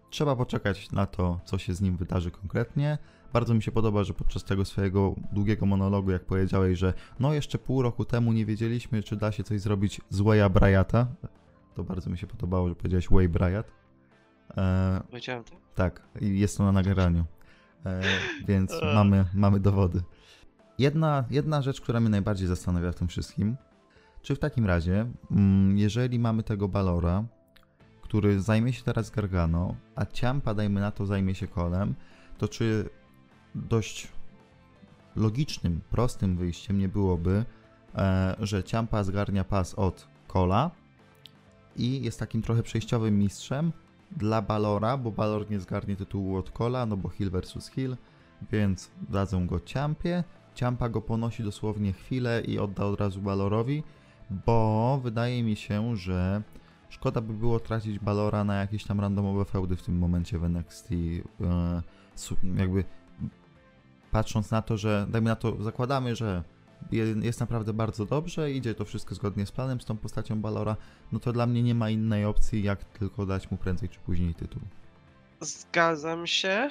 Trzeba 0.09 0.35
poczekać 0.35 0.91
na 0.91 1.05
to, 1.05 1.39
co 1.45 1.57
się 1.57 1.73
z 1.73 1.81
nim 1.81 1.97
wydarzy 1.97 2.31
konkretnie. 2.31 2.97
Bardzo 3.34 3.53
mi 3.53 3.63
się 3.63 3.72
podoba, 3.72 4.03
że 4.03 4.13
podczas 4.13 4.43
tego 4.43 4.65
swojego 4.65 5.15
długiego 5.31 5.65
monologu, 5.65 6.12
jak 6.12 6.25
powiedziałeś, 6.25 6.79
że 6.79 6.93
no 7.19 7.34
jeszcze 7.34 7.57
pół 7.57 7.81
roku 7.81 8.05
temu 8.05 8.34
nie 8.34 8.46
wiedzieliśmy, 8.46 9.03
czy 9.03 9.15
da 9.15 9.31
się 9.31 9.43
coś 9.43 9.62
zrobić 9.62 10.01
z 10.10 10.22
Waya 10.22 10.50
Bryata. 10.50 11.07
To 11.75 11.84
bardzo 11.84 12.10
mi 12.10 12.17
się 12.17 12.27
podobało, 12.27 12.69
że 12.69 12.75
powiedziałeś 12.75 13.10
Way 13.10 13.29
Bryat. 13.29 13.72
E, 14.57 15.01
Powiedziałem 15.10 15.43
tak? 15.43 15.60
tak, 15.75 16.07
jest 16.22 16.57
to 16.57 16.63
na 16.63 16.72
nagraniu. 16.72 17.25
E, 17.86 18.01
więc 18.48 18.72
Eee. 18.72 18.96
mamy, 19.00 19.25
mamy 19.34 19.60
dowody. 19.60 20.01
Jedna, 20.79 21.25
jedna 21.29 21.62
rzecz, 21.62 21.81
która 21.81 22.00
mnie 22.00 22.10
najbardziej 22.10 22.48
zastanawia 22.48 22.91
w 22.91 22.96
tym 22.96 23.07
wszystkim, 23.07 23.57
czy 24.22 24.36
w 24.36 24.39
takim 24.39 24.65
razie, 24.65 25.05
mm, 25.31 25.77
jeżeli 25.77 26.19
mamy 26.19 26.43
tego 26.43 26.67
Balora, 26.67 27.24
który 28.01 28.41
zajmie 28.41 28.74
się 28.74 28.84
teraz 28.84 29.12
Gargano, 29.12 29.75
a 29.96 30.05
Ciampa, 30.05 30.53
dajmy 30.53 30.81
na 30.81 30.91
to, 30.91 31.05
zajmie 31.05 31.36
się 31.36 31.48
Kolem, 31.48 31.96
to 32.38 32.48
czy 32.48 32.89
dość 33.69 34.07
logicznym, 35.15 35.81
prostym 35.89 36.37
wyjściem 36.37 36.79
nie 36.79 36.87
byłoby, 36.87 37.45
e, 37.95 38.35
że 38.39 38.63
Ciampa 38.63 39.03
zgarnia 39.03 39.43
pas 39.43 39.73
od 39.73 40.07
Kola 40.27 40.71
i 41.75 42.01
jest 42.03 42.19
takim 42.19 42.41
trochę 42.41 42.63
przejściowym 42.63 43.19
mistrzem 43.19 43.71
dla 44.11 44.41
Balora, 44.41 44.97
bo 44.97 45.11
Balor 45.11 45.51
nie 45.51 45.59
zgarnie 45.59 45.95
tytułu 45.95 46.37
od 46.37 46.51
Kola, 46.51 46.85
no 46.85 46.97
bo 46.97 47.09
Hill 47.09 47.29
versus 47.29 47.69
Hill, 47.69 47.97
więc 48.51 48.91
dadzą 49.09 49.47
go 49.47 49.59
Ciampie. 49.59 50.23
Ciampa 50.55 50.89
go 50.89 51.01
ponosi 51.01 51.43
dosłownie 51.43 51.93
chwilę 51.93 52.41
i 52.41 52.59
odda 52.59 52.85
od 52.85 52.99
razu 52.99 53.21
Balorowi, 53.21 53.83
bo 54.45 54.99
wydaje 55.03 55.43
mi 55.43 55.55
się, 55.55 55.95
że 55.95 56.41
szkoda 56.89 57.21
by 57.21 57.33
było 57.33 57.59
tracić 57.59 57.99
Balora 57.99 58.43
na 58.43 58.55
jakieś 58.55 58.83
tam 58.83 58.99
randomowe 58.99 59.45
feudy 59.45 59.75
w 59.75 59.83
tym 59.83 59.97
momencie 59.97 60.39
w 60.39 60.43
NXT. 60.43 60.89
E, 61.41 61.81
jakby 62.55 62.83
patrząc 64.11 64.51
na 64.51 64.61
to, 64.61 64.77
że 64.77 65.05
dajmy 65.09 65.29
na 65.29 65.35
to, 65.35 65.63
zakładamy, 65.63 66.15
że 66.15 66.43
je- 66.91 67.15
jest 67.21 67.39
naprawdę 67.39 67.73
bardzo 67.73 68.05
dobrze, 68.05 68.51
idzie 68.51 68.75
to 68.75 68.85
wszystko 68.85 69.15
zgodnie 69.15 69.45
z 69.45 69.51
planem 69.51 69.81
z 69.81 69.85
tą 69.85 69.97
postacią 69.97 70.41
Balora, 70.41 70.75
no 71.11 71.19
to 71.19 71.33
dla 71.33 71.45
mnie 71.45 71.63
nie 71.63 71.75
ma 71.75 71.89
innej 71.89 72.25
opcji, 72.25 72.63
jak 72.63 72.83
tylko 72.85 73.25
dać 73.25 73.51
mu 73.51 73.57
prędzej 73.57 73.89
czy 73.89 73.99
później 73.99 74.33
tytuł. 74.33 74.61
Zgadzam 75.41 76.27
się, 76.27 76.69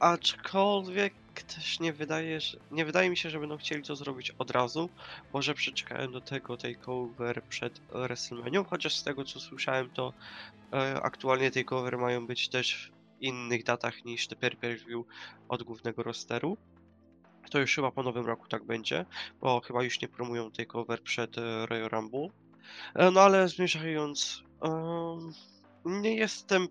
aczkolwiek 0.00 1.14
też 1.46 1.80
nie 1.80 1.92
wydaje, 1.92 2.40
że, 2.40 2.58
nie 2.70 2.84
wydaje 2.84 3.10
mi 3.10 3.16
się, 3.16 3.30
że 3.30 3.40
będą 3.40 3.56
chcieli 3.56 3.82
to 3.82 3.96
zrobić 3.96 4.30
od 4.30 4.50
razu. 4.50 4.88
Może 5.32 5.54
przeczekają 5.54 6.12
do 6.12 6.20
tego 6.20 6.56
takeover 6.56 7.42
przed 7.42 7.80
WrestleMania, 7.92 8.64
chociaż 8.64 8.96
z 8.96 9.02
tego 9.02 9.24
co 9.24 9.40
słyszałem, 9.40 9.90
to 9.90 10.12
e, 10.72 11.02
aktualnie 11.02 11.50
takeover 11.50 11.98
mają 11.98 12.26
być 12.26 12.48
też 12.48 12.92
innych 13.20 13.64
datach 13.64 14.04
niż 14.04 14.28
te 14.28 14.36
pay-per-view 14.36 15.06
od 15.48 15.62
głównego 15.62 16.02
rosteru. 16.02 16.56
To 17.50 17.58
już 17.58 17.74
chyba 17.74 17.90
po 17.90 18.02
nowym 18.02 18.26
roku 18.26 18.48
tak 18.48 18.64
będzie, 18.64 19.06
bo 19.40 19.60
chyba 19.60 19.82
już 19.82 20.00
nie 20.00 20.08
promują 20.08 20.50
takeover 20.50 21.02
przed 21.02 21.38
e, 21.38 21.66
Royal 21.66 21.88
Rumble. 21.88 22.28
E, 22.94 23.10
no 23.10 23.20
ale 23.20 23.48
zmierzając, 23.48 24.42
em, 24.62 25.32
nie 25.84 26.16
jestem 26.16 26.68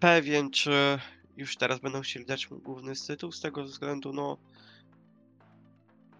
pewien, 0.00 0.50
czy 0.50 0.98
już 1.36 1.56
teraz 1.56 1.80
będą 1.80 2.00
chcieli 2.00 2.26
dać 2.26 2.50
mu 2.50 2.58
główny 2.58 2.92
tytuł 3.06 3.32
z 3.32 3.40
tego 3.40 3.64
względu, 3.64 4.12
no. 4.12 4.36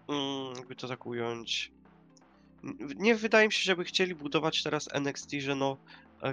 Mm, 0.07 0.55
jakby 0.57 0.75
to 0.75 0.87
tak 0.87 1.05
ująć. 1.05 1.71
Nie 2.95 3.15
wydaje 3.15 3.47
mi 3.47 3.53
się, 3.53 3.63
żeby 3.63 3.83
chcieli 3.83 4.15
budować 4.15 4.63
teraz 4.63 4.89
NXT, 4.93 5.31
że 5.39 5.55
no 5.55 5.77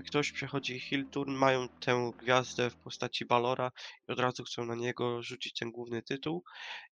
ktoś 0.06 0.32
przechodzi 0.32 0.80
heel 0.80 1.06
turn, 1.10 1.32
mają 1.32 1.68
tę 1.68 2.12
gwiazdę 2.18 2.70
w 2.70 2.76
postaci 2.76 3.24
Balora 3.24 3.70
i 4.08 4.12
od 4.12 4.20
razu 4.20 4.44
chcą 4.44 4.64
na 4.64 4.74
niego 4.74 5.22
rzucić 5.22 5.58
ten 5.58 5.70
główny 5.70 6.02
tytuł. 6.02 6.44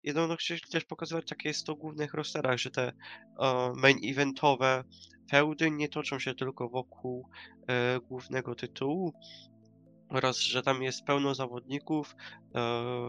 I 0.02 0.12
no, 0.12 0.36
chcieli 0.36 0.60
też 0.60 0.84
pokazywać, 0.84 1.30
jakie 1.30 1.48
jest 1.48 1.66
to 1.66 1.74
w 1.74 1.78
głównych 1.78 2.14
rosterach, 2.14 2.58
że 2.58 2.70
te 2.70 2.92
e, 3.40 3.72
main 3.76 3.98
eventowe 4.04 4.84
feudy 5.30 5.70
nie 5.70 5.88
toczą 5.88 6.18
się 6.18 6.34
tylko 6.34 6.68
wokół 6.68 7.28
e, 7.68 8.00
głównego 8.00 8.54
tytułu, 8.54 9.12
oraz 10.08 10.38
że 10.38 10.62
tam 10.62 10.82
jest 10.82 11.04
pełno 11.04 11.34
zawodników 11.34 12.16
e, 12.16 12.60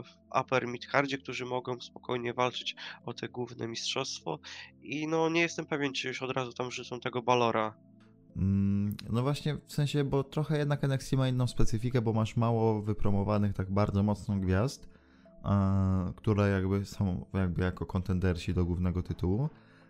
w 0.03 0.39
upper 0.41 0.67
midcardzie, 0.67 1.17
którzy 1.17 1.45
mogą 1.45 1.81
spokojnie 1.81 2.33
walczyć 2.33 2.75
o 3.05 3.13
te 3.13 3.29
główne 3.29 3.67
mistrzostwo 3.67 4.39
i 4.81 5.07
no 5.07 5.29
nie 5.29 5.41
jestem 5.41 5.65
pewien, 5.65 5.93
czy 5.93 6.07
już 6.07 6.21
od 6.21 6.31
razu 6.31 6.53
tam 6.53 6.71
rzucą 6.71 6.99
tego 6.99 7.21
Balora. 7.21 7.90
Mm, 8.35 8.95
No 9.09 9.21
właśnie, 9.21 9.57
w 9.65 9.73
sensie, 9.73 10.03
bo 10.03 10.23
trochę 10.23 10.57
jednak 10.57 10.83
NXT 10.83 11.13
ma 11.13 11.27
inną 11.27 11.47
specyfikę, 11.47 12.01
bo 12.01 12.13
masz 12.13 12.37
mało 12.37 12.81
wypromowanych 12.81 13.53
tak 13.53 13.71
bardzo 13.71 14.03
mocno 14.03 14.35
gwiazd, 14.35 14.89
e, 15.45 16.13
które 16.15 16.49
jakby 16.49 16.85
są 16.85 17.25
jakby 17.33 17.61
jako 17.63 17.85
kontendersi 17.85 18.53
do 18.53 18.65
głównego 18.65 19.03
tytułu. 19.03 19.49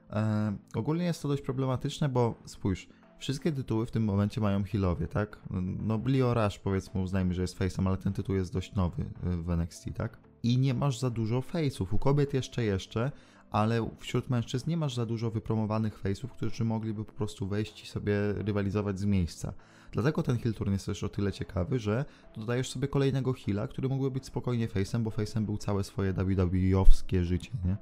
E, 0.10 0.54
ogólnie 0.76 1.06
jest 1.06 1.22
to 1.22 1.28
dość 1.28 1.42
problematyczne, 1.42 2.10
bo 2.10 2.36
spójrz, 2.46 2.88
wszystkie 3.18 3.52
tytuły 3.52 3.86
w 3.86 3.92
tym 3.92 4.04
momencie 4.04 4.42
mają 4.42 4.64
healowie, 4.64 5.08
tak? 5.08 5.40
No 5.80 6.00
Leo 6.06 6.34
Rush 6.34 6.60
powiedzmy 6.60 7.02
uznajmy, 7.02 7.34
że 7.34 7.42
jest 7.42 7.60
face'em, 7.60 7.88
ale 7.88 7.98
ten 7.98 8.14
tytuł 8.14 8.36
jest 8.36 8.54
dość 8.54 8.74
nowy 8.76 9.02
y, 9.02 9.38
w 9.44 9.50
NXT, 9.50 9.86
tak? 9.96 10.18
I 10.44 10.58
nie 10.58 10.74
masz 10.74 11.00
za 11.00 11.10
dużo 11.10 11.40
face'ów, 11.40 11.86
u 11.92 11.98
kobiet 11.98 12.34
jeszcze 12.34 12.64
jeszcze, 12.64 13.12
ale 13.52 13.90
wśród 14.00 14.30
mężczyzn 14.30 14.70
nie 14.70 14.78
masz 14.78 14.96
za 14.96 15.06
dużo 15.06 15.32
wypromowanych 15.32 16.04
face'ów, 16.04 16.28
którzy 16.28 16.66
mogliby 16.66 17.06
po 17.06 17.14
prostu 17.14 17.48
wejść 17.48 17.84
i 17.84 17.88
sobie 17.88 18.14
rywalizować 18.34 19.00
z 19.00 19.06
miejsca. 19.06 19.54
Dlatego 19.92 20.24
ten 20.24 20.38
heel 20.38 20.54
turn 20.54 20.72
jest 20.72 20.86
też 20.86 21.04
o 21.04 21.10
tyle 21.10 21.32
ciekawy, 21.32 21.80
że 21.80 22.06
dodajesz 22.38 22.70
sobie 22.70 22.88
kolejnego 22.88 23.34
heala, 23.34 23.68
który 23.68 23.90
mógłby 23.90 24.12
być 24.12 24.26
spokojnie 24.26 24.68
face'em, 24.68 25.00
bo 25.04 25.10
face'em 25.10 25.42
był 25.46 25.58
całe 25.58 25.84
swoje 25.84 26.14
WWE-owskie 26.14 27.24
życie, 27.24 27.52
nie? 27.66 27.78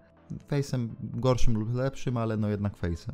Face'em 0.52 0.88
gorszym 1.02 1.58
lub 1.58 1.74
lepszym, 1.74 2.18
ale 2.18 2.38
no 2.38 2.50
jednak 2.50 2.78
face'em. 2.78 3.14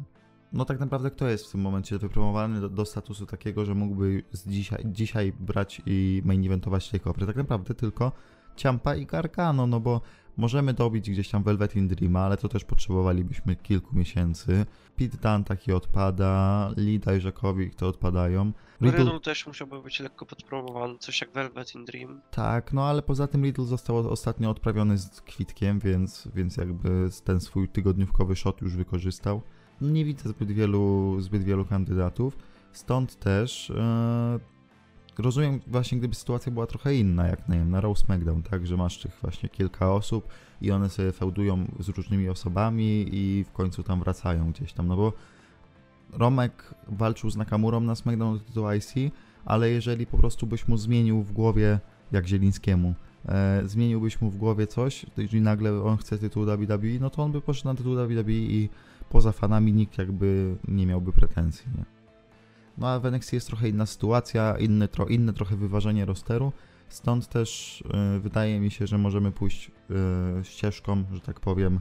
No 0.54 0.66
tak 0.66 0.80
naprawdę 0.80 1.12
kto 1.12 1.28
jest 1.28 1.48
w 1.48 1.52
tym 1.52 1.62
momencie 1.62 1.98
wypromowany 1.98 2.62
do, 2.62 2.70
do 2.70 2.86
statusu 2.86 3.26
takiego, 3.26 3.66
że 3.66 3.76
mógłby 3.76 4.24
dzisiaj, 4.48 4.84
dzisiaj 4.86 5.34
brać 5.40 5.82
i 5.86 6.22
main 6.26 6.46
eventować 6.46 6.90
takeovery? 6.90 7.28
Tak 7.28 7.36
naprawdę 7.36 7.74
tylko 7.74 8.12
Ciampa 8.56 8.96
i 8.96 9.06
Gargano, 9.06 9.68
no 9.68 9.80
bo 9.80 10.02
możemy 10.38 10.74
dobić 10.74 11.10
gdzieś 11.10 11.30
tam 11.30 11.44
Velvet 11.44 11.76
in 11.76 11.88
Dreama, 11.88 12.20
ale 12.20 12.38
to 12.38 12.50
też 12.50 12.64
potrzebowalibyśmy 12.64 13.56
kilku 13.56 13.96
miesięcy. 13.96 14.66
Pete 14.96 15.18
Dunne 15.18 15.44
taki 15.44 15.74
odpada, 15.74 16.70
Lee 16.78 17.00
Dijak 17.00 17.40
to 17.78 17.88
odpadają. 17.88 18.52
Riddle, 18.82 19.04
Riddle 19.04 19.20
też 19.20 19.48
musiałby 19.48 19.82
być 19.82 20.00
lekko 20.00 20.26
podpromowany, 20.26 20.98
coś 20.98 21.22
jak 21.22 21.32
Velvet 21.32 21.76
in 21.76 21.86
Dream. 21.86 22.22
tak, 22.32 22.74
no 22.74 22.84
ale 22.86 23.02
poza 23.02 23.28
tym 23.28 23.44
Riddle 23.44 23.66
został 23.66 23.98
ostatnio 23.98 24.50
odprawiony 24.50 24.98
z 24.98 25.22
kwitkiem, 25.22 25.80
więc, 25.80 26.28
więc 26.36 26.58
jakby 26.58 27.10
ten 27.24 27.40
swój 27.40 27.70
tygodniówkowy 27.70 28.36
shot 28.36 28.62
już 28.62 28.76
wykorzystał. 28.76 29.42
Nie 29.82 30.06
widzę 30.06 30.30
zbyt 30.30 30.52
wielu, 30.52 31.16
zbyt 31.22 31.44
wielu 31.44 31.66
kandydatów, 31.66 32.38
stąd 32.72 33.16
też 33.16 33.70
e, 33.70 34.40
rozumiem 35.18 35.60
właśnie 35.68 35.98
gdyby 35.98 36.16
sytuacja 36.16 36.52
była 36.52 36.68
trochę 36.68 36.96
inna, 36.96 37.28
jak 37.28 37.50
nie 37.50 37.58
wiem, 37.58 37.72
na 37.72 37.82
Raw 37.82 38.00
SmackDown, 38.00 38.44
tak, 38.44 38.68
że 38.68 38.78
masz 38.78 39.00
tych 39.00 39.18
właśnie 39.22 39.50
kilka 39.50 39.92
osób 39.94 40.28
i 40.62 40.72
one 40.72 40.90
sobie 40.90 41.12
feudują 41.12 41.66
z 41.80 41.90
różnymi 41.90 42.30
osobami 42.30 43.06
i 43.12 43.44
w 43.44 43.52
końcu 43.52 43.84
tam 43.84 44.00
wracają 44.00 44.52
gdzieś 44.52 44.74
tam, 44.74 44.88
no 44.88 44.96
bo 44.96 45.14
Romek 46.14 46.76
walczył 46.88 47.30
z 47.30 47.38
Nakamurą 47.38 47.80
na 47.80 47.96
SmackDown 47.96 48.40
do 48.56 48.74
IC, 48.74 48.94
ale 49.46 49.70
jeżeli 49.70 50.06
po 50.06 50.18
prostu 50.18 50.48
byś 50.48 50.68
mu 50.68 50.78
zmienił 50.78 51.24
w 51.24 51.32
głowie, 51.32 51.80
jak 52.12 52.28
Zielińskiemu, 52.28 52.94
e, 53.26 53.62
zmieniłbyś 53.66 54.22
mu 54.22 54.30
w 54.30 54.38
głowie 54.38 54.68
coś, 54.68 55.06
i 55.34 55.42
nagle 55.42 55.84
on 55.84 55.98
chce 55.98 56.18
tytuł 56.18 56.46
WWE, 56.46 57.00
no 57.00 57.10
to 57.10 57.24
on 57.24 57.32
by 57.32 57.42
poszedł 57.42 57.68
na 57.68 57.76
tytuł 57.76 57.96
WWE 57.96 58.32
i 58.32 58.70
poza 59.10 59.32
fanami 59.32 59.74
nikt 59.74 59.98
jakby 59.98 60.56
nie 60.68 60.86
miałby 60.86 61.12
pretensji, 61.12 61.68
nie? 61.78 61.95
No 62.78 62.88
a 62.88 63.00
w 63.00 63.06
NXT 63.06 63.34
jest 63.34 63.48
trochę 63.48 63.70
inna 63.70 63.86
sytuacja, 63.86 64.58
inny, 64.58 64.88
tro, 64.88 65.06
inne 65.06 65.34
trochę 65.34 65.56
wyważenie 65.56 66.06
rosteru, 66.06 66.52
stąd 66.90 67.28
też 67.28 67.84
e, 67.94 68.20
wydaje 68.20 68.60
mi 68.60 68.72
się, 68.72 68.88
że 68.88 68.98
możemy 68.98 69.32
pójść 69.32 69.72
e, 70.40 70.44
ścieżką, 70.44 71.04
że 71.14 71.20
tak 71.20 71.40
powiem, 71.40 71.80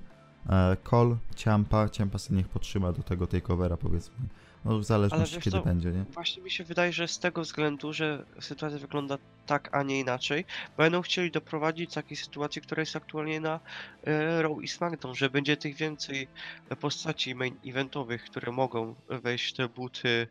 e, 0.48 0.76
Cole, 0.83 1.16
Ciampa, 1.37 1.88
Ciampa 1.88 2.18
sobie 2.18 2.37
niech 2.37 2.48
podtrzyma 2.48 2.92
do 2.92 3.02
tego 3.02 3.26
takeovera 3.26 3.76
powiedzmy, 3.76 4.16
no 4.64 4.78
w 4.78 4.85
zależności 4.85 5.40
kiedy 5.40 5.57
co, 5.57 5.62
będzie, 5.62 5.90
nie? 5.92 6.04
Właśnie 6.04 6.42
mi 6.42 6.50
się 6.50 6.64
wydaje, 6.64 6.92
że 6.92 7.09
z 7.09 7.18
tego 7.18 7.42
względu, 7.42 7.92
że 7.92 8.24
sytuacja 8.40 8.78
wygląda 8.78 9.18
tak, 9.46 9.68
a 9.72 9.83
nie 9.83 10.00
inaczej, 10.00 10.44
będą 10.76 11.02
chcieli 11.02 11.30
doprowadzić 11.30 11.88
do 11.88 11.94
takiej 11.94 12.16
sytuacji, 12.16 12.62
która 12.62 12.80
jest 12.80 12.96
aktualnie 12.96 13.40
na 13.40 13.61
e, 14.04 14.42
Raw 14.42 14.62
i 14.62 14.68
SmackDown, 14.68 15.14
że 15.14 15.30
będzie 15.30 15.57
tych 15.57 15.76
więcej 15.76 16.28
e, 16.68 16.76
postaci 16.76 17.35
main 17.35 17.57
eventowych, 17.66 18.24
które 18.24 18.52
mogą 18.52 18.94
wejść 19.09 19.54
w 19.54 19.57
te 19.57 19.68
buty 19.68 20.28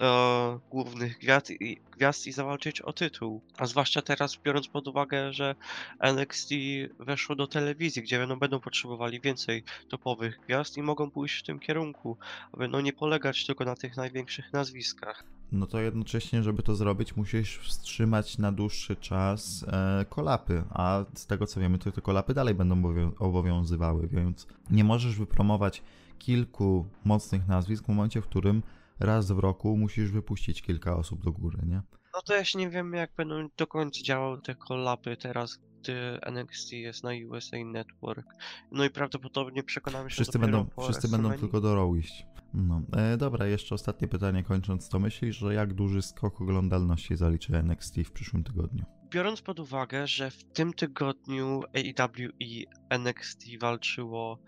e, 0.00 0.58
głównych 0.70 1.18
gwiazd 1.18 1.50
i, 1.50 1.80
gwiazd 1.96 2.26
i 2.26 2.32
zawalczyć 2.32 2.80
o 2.80 2.92
tytuł. 2.92 3.40
A 3.56 3.66
zwłaszcza 3.66 4.02
teraz, 4.02 4.36
biorąc 4.36 4.68
pod 4.68 4.88
uwagę, 4.88 5.32
że 5.32 5.54
NXT 6.00 6.50
weszło 6.98 7.36
do 7.36 7.46
telewizji, 7.46 8.02
gdzie 8.02 8.26
no, 8.26 8.36
będą 8.36 8.60
potrzebowali 8.60 9.20
więcej 9.20 9.64
topowych 9.88 10.40
gwiazd 10.40 10.76
i 10.76 10.82
mogą 10.82 11.10
pójść 11.10 11.40
w 11.40 11.42
tym 11.42 11.58
kierunku, 11.58 12.16
aby 12.52 12.68
no, 12.68 12.80
nie 12.80 12.92
polegać 12.92 13.46
tylko 13.46 13.64
na 13.64 13.76
tych 13.76 13.96
największych 13.96 14.52
nazwiskach. 14.52 15.24
No 15.52 15.66
to 15.66 15.80
jednocześnie, 15.80 16.42
żeby 16.42 16.62
to 16.62 16.74
zrobić, 16.74 17.16
musisz 17.16 17.58
wstrzymać 17.58 18.38
na 18.38 18.52
dłuższy 18.52 18.96
czas 18.96 19.64
e, 19.68 20.04
kolapy, 20.08 20.64
a 20.70 21.04
z 21.14 21.26
tego 21.26 21.46
co 21.46 21.60
wiemy, 21.60 21.78
to 21.78 21.92
te 21.92 22.00
kolapy 22.00 22.34
dalej 22.34 22.54
będą 22.54 22.74
obowią- 22.82 23.12
obowiązywały, 23.18 24.08
więc 24.08 24.46
nie 24.70 24.84
możesz 24.84 25.16
wypromować 25.16 25.82
kilku 26.18 26.86
mocnych 27.04 27.48
nazwisk 27.48 27.84
w 27.84 27.88
momencie, 27.88 28.20
w 28.20 28.26
którym 28.26 28.62
raz 29.00 29.32
w 29.32 29.38
roku 29.38 29.76
musisz 29.76 30.10
wypuścić 30.10 30.62
kilka 30.62 30.96
osób 30.96 31.24
do 31.24 31.32
góry, 31.32 31.58
nie? 31.66 31.82
No 32.14 32.22
to 32.24 32.34
ja 32.34 32.44
się 32.44 32.58
nie 32.58 32.70
wiem, 32.70 32.92
jak 32.92 33.10
będą 33.16 33.48
do 33.56 33.66
końca 33.66 34.02
działały 34.02 34.40
te 34.42 34.54
kolapy 34.54 35.16
teraz, 35.16 35.58
gdy 35.80 36.18
NXT 36.22 36.72
jest 36.72 37.04
na 37.04 37.10
USA 37.30 37.56
Network. 37.64 38.26
No 38.72 38.84
i 38.84 38.90
prawdopodobnie 38.90 39.62
przekonamy 39.62 40.10
się 40.10 40.14
Wszyscy 40.14 40.38
będą, 40.38 40.66
po 40.66 40.82
wszyscy 40.82 41.08
będą 41.08 41.32
tylko 41.32 41.60
do 41.60 41.74
Raw 41.74 41.96
iść. 41.96 42.26
No, 42.54 42.82
e, 42.96 43.16
dobra, 43.16 43.46
jeszcze 43.46 43.74
ostatnie 43.74 44.08
pytanie 44.08 44.42
kończąc 44.42 44.88
to. 44.88 44.98
Myślisz, 44.98 45.36
że 45.36 45.54
jak 45.54 45.74
duży 45.74 46.02
skok 46.02 46.40
oglądalności 46.40 47.16
zaliczy 47.16 47.56
NXT 47.56 47.96
w 48.04 48.12
przyszłym 48.12 48.44
tygodniu? 48.44 48.84
Biorąc 49.10 49.42
pod 49.42 49.60
uwagę, 49.60 50.06
że 50.06 50.30
w 50.30 50.44
tym 50.44 50.72
tygodniu 50.72 51.62
AEW 51.74 52.32
i 52.40 52.66
NXT 52.90 53.44
walczyło 53.60 54.38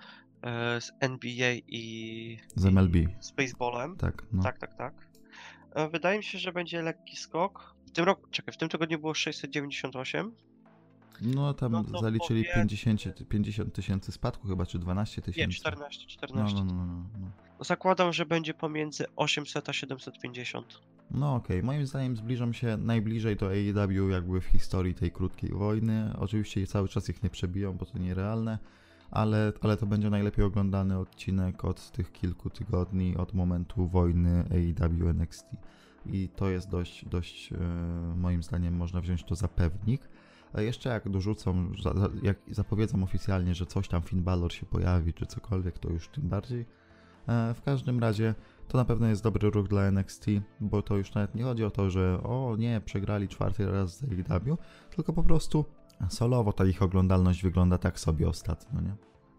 e, 0.42 0.80
z 0.80 0.92
NBA 1.00 1.52
i, 1.66 2.38
Z 2.56 2.64
MLB. 2.64 2.96
i 2.96 3.08
z 3.20 3.30
baseballem. 3.32 3.96
Tak, 3.96 4.26
no. 4.32 4.42
Tak, 4.42 4.58
tak, 4.58 4.74
tak. 4.74 5.08
E, 5.74 5.88
Wydaje 5.88 6.18
mi 6.18 6.24
się, 6.24 6.38
że 6.38 6.52
będzie 6.52 6.82
lekki 6.82 7.16
skok. 7.16 7.74
W 7.86 7.90
tym 7.90 8.04
roku, 8.04 8.26
czekaj, 8.30 8.54
w 8.54 8.56
tym 8.56 8.68
tygodniu 8.68 8.98
było 8.98 9.14
698. 9.14 10.32
No 11.20 11.54
tam 11.54 11.72
No 11.72 11.84
to 11.84 12.00
zaliczyli 12.00 12.42
powie- 12.44 12.54
50 12.54 13.28
50 13.28 13.74
tysięcy 13.74 14.12
spadku 14.12 14.48
chyba, 14.48 14.66
czy 14.66 14.78
12 14.78 15.20
Nie, 15.20 15.24
tysięcy. 15.24 15.56
14, 15.56 16.02
No, 16.04 16.10
14. 16.10 16.56
no, 16.56 16.64
no, 16.64 16.74
no, 16.86 17.08
no. 17.20 17.30
Zakładam, 17.60 18.12
że 18.12 18.26
będzie 18.26 18.54
pomiędzy 18.54 19.04
800 19.16 19.68
a 19.68 19.72
750. 19.72 20.80
No 21.10 21.34
okej, 21.34 21.62
moim 21.62 21.86
zdaniem 21.86 22.16
zbliżam 22.16 22.54
się 22.54 22.76
najbliżej 22.76 23.36
do 23.36 23.46
AEW 23.46 24.10
jakby 24.10 24.40
w 24.40 24.44
historii 24.44 24.94
tej 24.94 25.10
krótkiej 25.10 25.50
wojny. 25.50 26.12
Oczywiście 26.18 26.66
cały 26.66 26.88
czas 26.88 27.08
ich 27.08 27.22
nie 27.22 27.30
przebiją, 27.30 27.72
bo 27.72 27.86
to 27.86 27.98
nierealne, 27.98 28.58
ale, 29.10 29.52
ale 29.60 29.76
to 29.76 29.86
będzie 29.86 30.10
najlepiej 30.10 30.44
oglądany 30.44 30.98
odcinek 30.98 31.64
od 31.64 31.90
tych 31.90 32.12
kilku 32.12 32.50
tygodni, 32.50 33.16
od 33.16 33.34
momentu 33.34 33.88
wojny 33.88 34.44
AEW 34.50 35.08
NXT. 35.08 35.46
I 36.06 36.28
to 36.28 36.48
jest 36.48 36.70
dość, 36.70 37.04
dość 37.04 37.52
e, 37.52 37.56
moim 38.16 38.42
zdaniem 38.42 38.76
można 38.76 39.00
wziąć 39.00 39.24
to 39.24 39.34
za 39.34 39.48
pewnik. 39.48 40.08
A 40.52 40.60
jeszcze 40.60 40.88
jak 40.88 41.08
dorzucą, 41.08 41.72
jak 42.22 42.38
zapowiedzą 42.50 43.02
oficjalnie, 43.02 43.54
że 43.54 43.66
coś 43.66 43.88
tam 43.88 44.02
Finn 44.02 44.22
Balor 44.22 44.52
się 44.52 44.66
pojawi, 44.66 45.12
czy 45.12 45.26
cokolwiek, 45.26 45.78
to 45.78 45.90
już 45.90 46.08
tym 46.08 46.28
bardziej. 46.28 46.66
E, 47.28 47.54
W 47.54 47.62
każdym 47.62 48.00
razie 48.00 48.34
to 48.68 48.78
na 48.78 48.84
pewno 48.84 49.06
jest 49.06 49.22
dobry 49.22 49.50
ruch 49.50 49.68
dla 49.68 49.82
NXT, 49.82 50.26
bo 50.60 50.82
to 50.82 50.96
już 50.96 51.14
nawet 51.14 51.34
nie 51.34 51.42
chodzi 51.44 51.64
o 51.64 51.70
to, 51.70 51.90
że 51.90 52.22
o 52.22 52.56
nie, 52.58 52.80
przegrali 52.84 53.28
czwarty 53.28 53.70
raz 53.70 53.98
z 53.98 54.04
AEW, 54.04 54.56
tylko 54.96 55.12
po 55.12 55.22
prostu 55.22 55.64
solowo 56.08 56.52
ta 56.52 56.64
ich 56.66 56.82
oglądalność 56.82 57.42
wygląda 57.42 57.78
tak 57.78 58.00
sobie 58.00 58.28
ostatnio, 58.28 58.80
nie? 58.80 58.94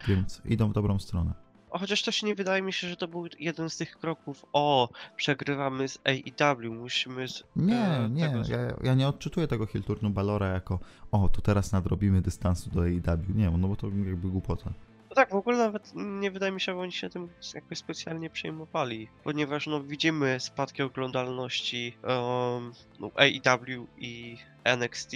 Więc 0.08 0.42
idą 0.46 0.70
w 0.70 0.74
dobrą 0.74 1.00
stronę. 1.00 1.34
O, 1.70 1.80
Chociaż 1.80 2.04
też 2.04 2.24
nie 2.24 2.36
wydaje 2.36 2.62
mi 2.62 2.74
się, 2.74 2.88
że 2.88 2.96
to 2.96 3.08
był 3.08 3.26
jeden 3.40 3.70
z 3.70 3.78
tych 3.78 3.98
kroków. 3.98 4.46
O, 4.54 4.90
przegrywamy 5.16 5.88
z 5.88 6.00
AEW, 6.06 6.72
musimy 6.74 7.28
z. 7.28 7.44
Nie, 7.56 7.88
e, 7.88 8.10
nie, 8.10 8.30
tego 8.30 8.40
ja, 8.50 8.74
ja 8.84 8.94
nie 8.94 9.08
odczytuję 9.08 9.48
tego 9.48 9.66
Hilturnu 9.66 10.10
Balora 10.10 10.48
jako 10.48 10.80
o, 11.12 11.30
tu 11.30 11.42
teraz 11.42 11.72
nadrobimy 11.72 12.22
dystansu 12.22 12.70
do 12.70 12.82
AEW. 12.82 13.36
Nie, 13.36 13.50
no 13.52 13.68
bo 13.68 13.76
to 13.76 13.88
jakby 13.88 14.30
głupota. 14.30 14.74
No 15.10 15.16
tak, 15.16 15.30
w 15.30 15.36
ogóle 15.36 15.58
nawet 15.58 15.92
nie 15.96 16.32
wydaje 16.32 16.52
mi 16.52 16.62
się, 16.62 16.72
że 16.72 16.80
oni 16.80 16.92
się 16.92 17.10
tym 17.10 17.30
jakoś 17.54 17.78
specjalnie 17.78 18.30
przejmowali, 18.30 19.08
ponieważ 19.24 19.68
no 19.68 19.84
widzimy 19.84 20.40
spadki 20.40 20.84
oglądalności 20.84 21.98
um, 22.04 22.74
no, 23.00 23.12
AEW 23.16 23.88
i 23.98 24.38
NXT, 24.64 25.12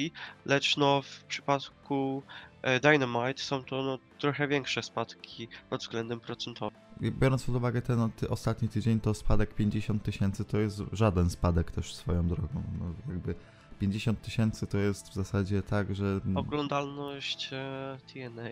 lecz 0.46 0.78
no 0.78 1.02
w 1.02 1.24
przypadku 1.24 2.24
e, 2.62 2.80
Dynamite 2.80 3.42
są 3.42 3.64
to 3.64 3.84
no, 3.84 4.00
trochę 4.20 4.48
większe 4.48 4.84
spadki 4.84 5.48
pod 5.70 5.82
względem 5.82 6.20
procentowym. 6.20 6.80
Biorąc 7.02 7.44
pod 7.44 7.56
uwagę 7.56 7.82
ten 7.82 7.98
no, 7.98 8.10
ty, 8.16 8.30
ostatni 8.30 8.70
tydzień, 8.70 9.00
to 9.00 9.14
spadek 9.14 9.54
50 9.54 10.04
tysięcy 10.04 10.46
to 10.46 10.60
jest 10.60 10.82
żaden 10.92 11.30
spadek 11.30 11.72
też 11.72 11.96
swoją 11.96 12.28
drogą. 12.28 12.64
No, 12.80 13.14
jakby 13.14 13.36
50 13.80 14.22
tysięcy 14.22 14.68
to 14.68 14.78
jest 14.78 15.10
w 15.10 15.14
zasadzie 15.14 15.62
tak, 15.62 15.96
że... 15.96 16.20
Oglądalność 16.36 17.50
e, 17.54 17.98
TNA. 18.14 18.50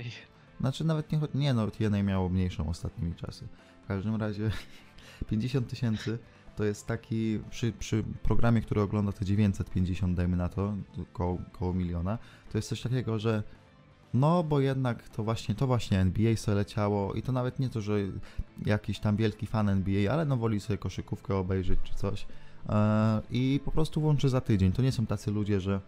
Znaczy 0.59 0.83
nawet 0.83 1.11
nie, 1.11 1.19
nie 1.35 1.53
no, 1.53 1.71
TNA 1.71 2.03
miało 2.03 2.29
mniejszą 2.29 2.69
ostatnimi 2.69 3.15
czasy. 3.15 3.47
W 3.83 3.87
każdym 3.87 4.15
razie 4.15 4.51
50 5.29 5.67
tysięcy 5.67 6.19
to 6.55 6.63
jest 6.63 6.87
taki, 6.87 7.39
przy, 7.49 7.71
przy 7.71 8.03
programie, 8.23 8.61
który 8.61 8.81
ogląda 8.81 9.11
te 9.11 9.25
950, 9.25 10.17
dajmy 10.17 10.37
na 10.37 10.49
to, 10.49 10.73
koło, 11.13 11.37
koło 11.51 11.73
miliona, 11.73 12.17
to 12.51 12.57
jest 12.57 12.69
coś 12.69 12.81
takiego, 12.81 13.19
że 13.19 13.43
no, 14.13 14.43
bo 14.43 14.59
jednak 14.59 15.09
to 15.09 15.23
właśnie, 15.23 15.55
to 15.55 15.67
właśnie 15.67 15.99
NBA 15.99 16.35
sobie 16.35 16.55
leciało 16.55 17.13
i 17.13 17.21
to 17.21 17.31
nawet 17.31 17.59
nie 17.59 17.69
to, 17.69 17.81
że 17.81 17.93
jakiś 18.65 18.99
tam 18.99 19.15
wielki 19.15 19.47
fan 19.47 19.69
NBA, 19.69 20.13
ale 20.13 20.25
no 20.25 20.37
woli 20.37 20.59
sobie 20.59 20.77
koszykówkę 20.77 21.35
obejrzeć 21.35 21.79
czy 21.83 21.93
coś 21.93 22.27
e, 22.69 23.21
i 23.31 23.59
po 23.65 23.71
prostu 23.71 24.01
włączy 24.01 24.29
za 24.29 24.41
tydzień. 24.41 24.71
To 24.71 24.81
nie 24.81 24.91
są 24.91 25.05
tacy 25.05 25.31
ludzie, 25.31 25.59
że 25.59 25.81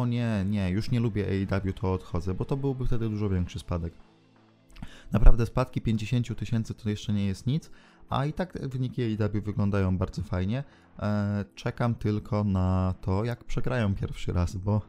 o 0.00 0.06
nie, 0.06 0.44
nie, 0.48 0.70
już 0.70 0.90
nie 0.90 1.00
lubię 1.00 1.26
AEW, 1.26 1.72
to 1.74 1.92
odchodzę, 1.92 2.34
bo 2.34 2.44
to 2.44 2.56
byłby 2.56 2.86
wtedy 2.86 3.08
dużo 3.08 3.28
większy 3.28 3.58
spadek. 3.58 3.94
Naprawdę 5.12 5.46
spadki 5.46 5.80
50 5.80 6.26
000 6.26 6.38
tysięcy 6.38 6.74
to 6.74 6.90
jeszcze 6.90 7.12
nie 7.12 7.26
jest 7.26 7.46
nic, 7.46 7.70
a 8.08 8.26
i 8.26 8.32
tak 8.32 8.68
wyniki 8.68 9.02
AEW 9.02 9.44
wyglądają 9.44 9.98
bardzo 9.98 10.22
fajnie. 10.22 10.64
E, 10.98 11.44
czekam 11.54 11.94
tylko 11.94 12.44
na 12.44 12.94
to, 13.00 13.24
jak 13.24 13.44
przegrają 13.44 13.94
pierwszy 13.94 14.32
raz, 14.32 14.56
bo 14.56 14.80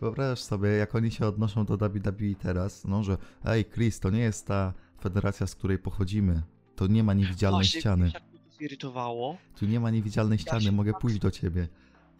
wyobrażasz 0.00 0.40
sobie, 0.42 0.68
jak 0.68 0.94
oni 0.94 1.10
się 1.10 1.26
odnoszą 1.26 1.64
do 1.64 1.76
WWE 1.76 2.34
teraz, 2.38 2.84
no 2.84 3.02
że 3.02 3.16
ej 3.44 3.64
Chris, 3.64 4.00
to 4.00 4.10
nie 4.10 4.18
jest 4.20 4.46
ta 4.46 4.72
federacja, 5.00 5.46
z 5.46 5.54
której 5.54 5.78
pochodzimy. 5.78 6.42
To 6.76 6.86
nie 6.86 7.02
ma 7.04 7.14
niewidzialnej 7.14 7.58
Właśnie, 7.64 7.80
ściany. 7.80 8.10
jak 8.14 8.22
mnie 8.30 8.38
to 8.40 8.50
zirytowało. 8.58 9.36
Tu 9.58 9.66
nie 9.66 9.80
ma 9.80 9.90
niewidzialnej 9.90 10.36
Ja 10.36 10.42
ściany, 10.42 10.72
mogę 10.72 10.92
tak- 10.92 11.00
pójść 11.00 11.18
do 11.18 11.30
ciebie. 11.30 11.68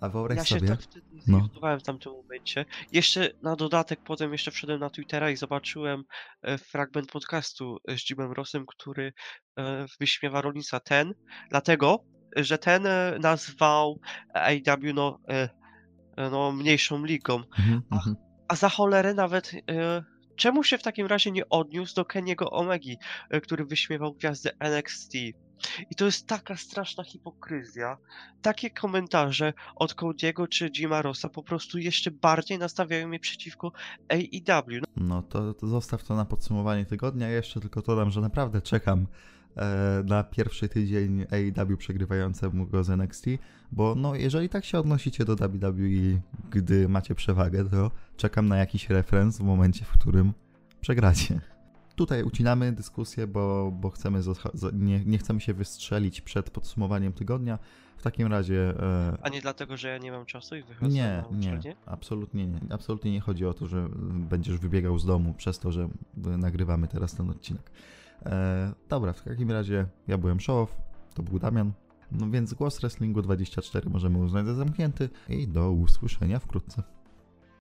A 0.03 0.09
wyobraź 0.09 0.39
Ja 0.39 0.45
się 0.45 0.55
sobie, 0.55 0.69
tak 0.69 0.83
wtedy 0.83 1.07
no. 1.27 1.49
w 1.79 1.83
tamtym 1.83 2.13
momencie. 2.13 2.65
Jeszcze 2.93 3.31
na 3.43 3.57
dodatek 3.57 4.01
potem 4.05 4.33
jeszcze 4.33 4.51
wszedłem 4.51 4.81
na 4.81 4.91
Twittera 4.91 5.31
i 5.31 5.37
zobaczyłem 5.37 6.05
e, 6.43 6.59
fragment 6.59 7.13
podcastu 7.13 7.79
e, 7.89 7.99
z 7.99 8.11
Jimem 8.11 8.33
Rossem, 8.33 8.67
który 8.67 9.13
e, 9.59 9.87
wyśmiewa 10.01 10.41
Rollinsa 10.41 10.81
ten, 10.81 11.15
dlatego, 11.51 12.05
że 12.37 12.59
ten 12.59 12.87
nazwał 13.21 14.01
AEW 14.35 14.95
no, 14.95 15.19
no 16.17 16.53
mniejszą 16.53 17.05
ligą. 17.05 17.35
mhm, 17.35 17.83
Ach, 17.91 18.07
mhm. 18.07 18.17
A 18.49 18.57
za 18.57 18.69
cholerę 18.69 19.15
nawet 19.15 19.53
czemu 20.37 20.65
się 20.65 20.79
w 20.79 20.83
takim 20.83 21.07
razie 21.07 21.31
nie 21.31 21.49
odniósł 21.49 21.95
do 21.95 22.05
Keniego 22.05 22.51
Omegi, 22.51 22.97
który 23.43 23.65
wyśmiewał 23.65 24.15
gwiazdę 24.15 24.51
NXT? 24.59 25.13
I 25.91 25.95
to 25.95 26.05
jest 26.05 26.27
taka 26.27 26.57
straszna 26.57 27.05
hipokryzja. 27.05 27.97
Takie 28.43 28.71
komentarze 28.71 29.53
od 29.75 29.95
Cody'ego 29.95 30.49
czy 30.49 30.71
Jima 30.71 31.03
Rossa 31.03 31.29
po 31.29 31.43
prostu 31.43 31.79
jeszcze 31.79 32.11
bardziej 32.11 32.59
nastawiają 32.59 33.09
mnie 33.09 33.21
przeciwko 33.21 33.73
AEW. 34.09 34.83
No, 34.97 35.23
to, 35.23 35.55
to 35.55 35.67
zostaw 35.67 36.05
to 36.05 36.15
na 36.15 36.25
podsumowanie 36.25 36.87
tygodnia. 36.87 37.29
Jeszcze 37.29 37.61
tylko 37.61 37.83
dodam, 37.83 38.11
że 38.11 38.21
naprawdę 38.21 38.63
czekam 38.63 39.07
e, 39.57 40.03
na 40.07 40.25
pierwszy 40.25 40.69
tydzień 40.69 41.27
AEW 41.31 41.77
przegrywającemu 41.79 42.67
go 42.67 42.85
z 42.85 42.91
NXT, 42.91 43.27
bo 43.73 43.95
no 43.95 44.15
jeżeli 44.15 44.49
tak 44.49 44.65
się 44.65 44.79
odnosicie 44.79 45.25
do 45.25 45.37
WWE, 45.37 46.21
gdy 46.51 46.89
macie 46.89 47.15
przewagę, 47.15 47.71
to 47.71 47.91
czekam 48.17 48.49
na 48.49 48.57
jakiś 48.57 48.91
referenc 48.91 49.39
w 49.39 49.43
momencie, 49.43 49.85
w 49.85 49.93
którym 49.93 50.33
przegracie. 50.81 51.52
Tutaj 51.97 52.23
ucinamy 52.23 52.73
dyskusję, 52.73 53.27
bo, 53.27 53.73
bo 53.73 53.91
chcemy 53.91 54.21
nie, 54.73 55.05
nie 55.05 55.19
chcemy 55.19 55.41
się 55.41 55.55
wystrzelić 55.55 56.21
przed 56.21 56.51
podsumowaniem 56.51 57.13
tygodnia. 57.13 57.59
W 57.97 58.03
takim 58.03 58.27
razie 58.27 58.75
e, 58.81 59.17
a 59.23 59.29
nie 59.29 59.41
dlatego, 59.41 59.77
że 59.77 59.89
ja 59.89 59.99
nie 59.99 60.13
mam 60.13 60.27
czasu 60.27 60.57
i 60.57 60.63
wychodzę 60.63 60.93
nie, 60.95 61.25
na 61.31 61.39
nie, 61.39 61.77
absolutnie 61.87 62.47
nie. 62.47 62.61
Absolutnie 62.71 63.13
nie 63.13 63.21
chodzi 63.21 63.47
o 63.47 63.55
to, 63.55 63.67
że 63.67 63.89
będziesz 64.13 64.59
wybiegał 64.59 64.99
z 64.99 65.07
domu 65.07 65.35
przez 65.35 65.59
to, 65.59 65.73
że 65.73 65.89
nagrywamy 66.17 66.89
teraz 66.89 67.15
ten 67.15 67.31
odcinek. 67.31 67.71
E, 68.27 68.73
dobra, 68.89 69.13
w 69.13 69.23
takim 69.23 69.51
razie 69.51 69.87
ja 70.09 70.19
byłem 70.19 70.41
Show, 70.41 70.77
to 71.15 71.23
był 71.23 71.39
Damian. 71.39 71.73
No 72.13 72.31
więc 72.31 72.55
głos 72.55 72.81
Wrestlingu 72.81 73.23
24 73.23 73.91
możemy 73.91 74.19
uznać 74.19 74.47
za 74.47 74.55
zamknięty 74.55 75.09
i 75.29 75.49
do 75.49 75.71
usłyszenia 75.71 76.39
wkrótce. 76.39 76.83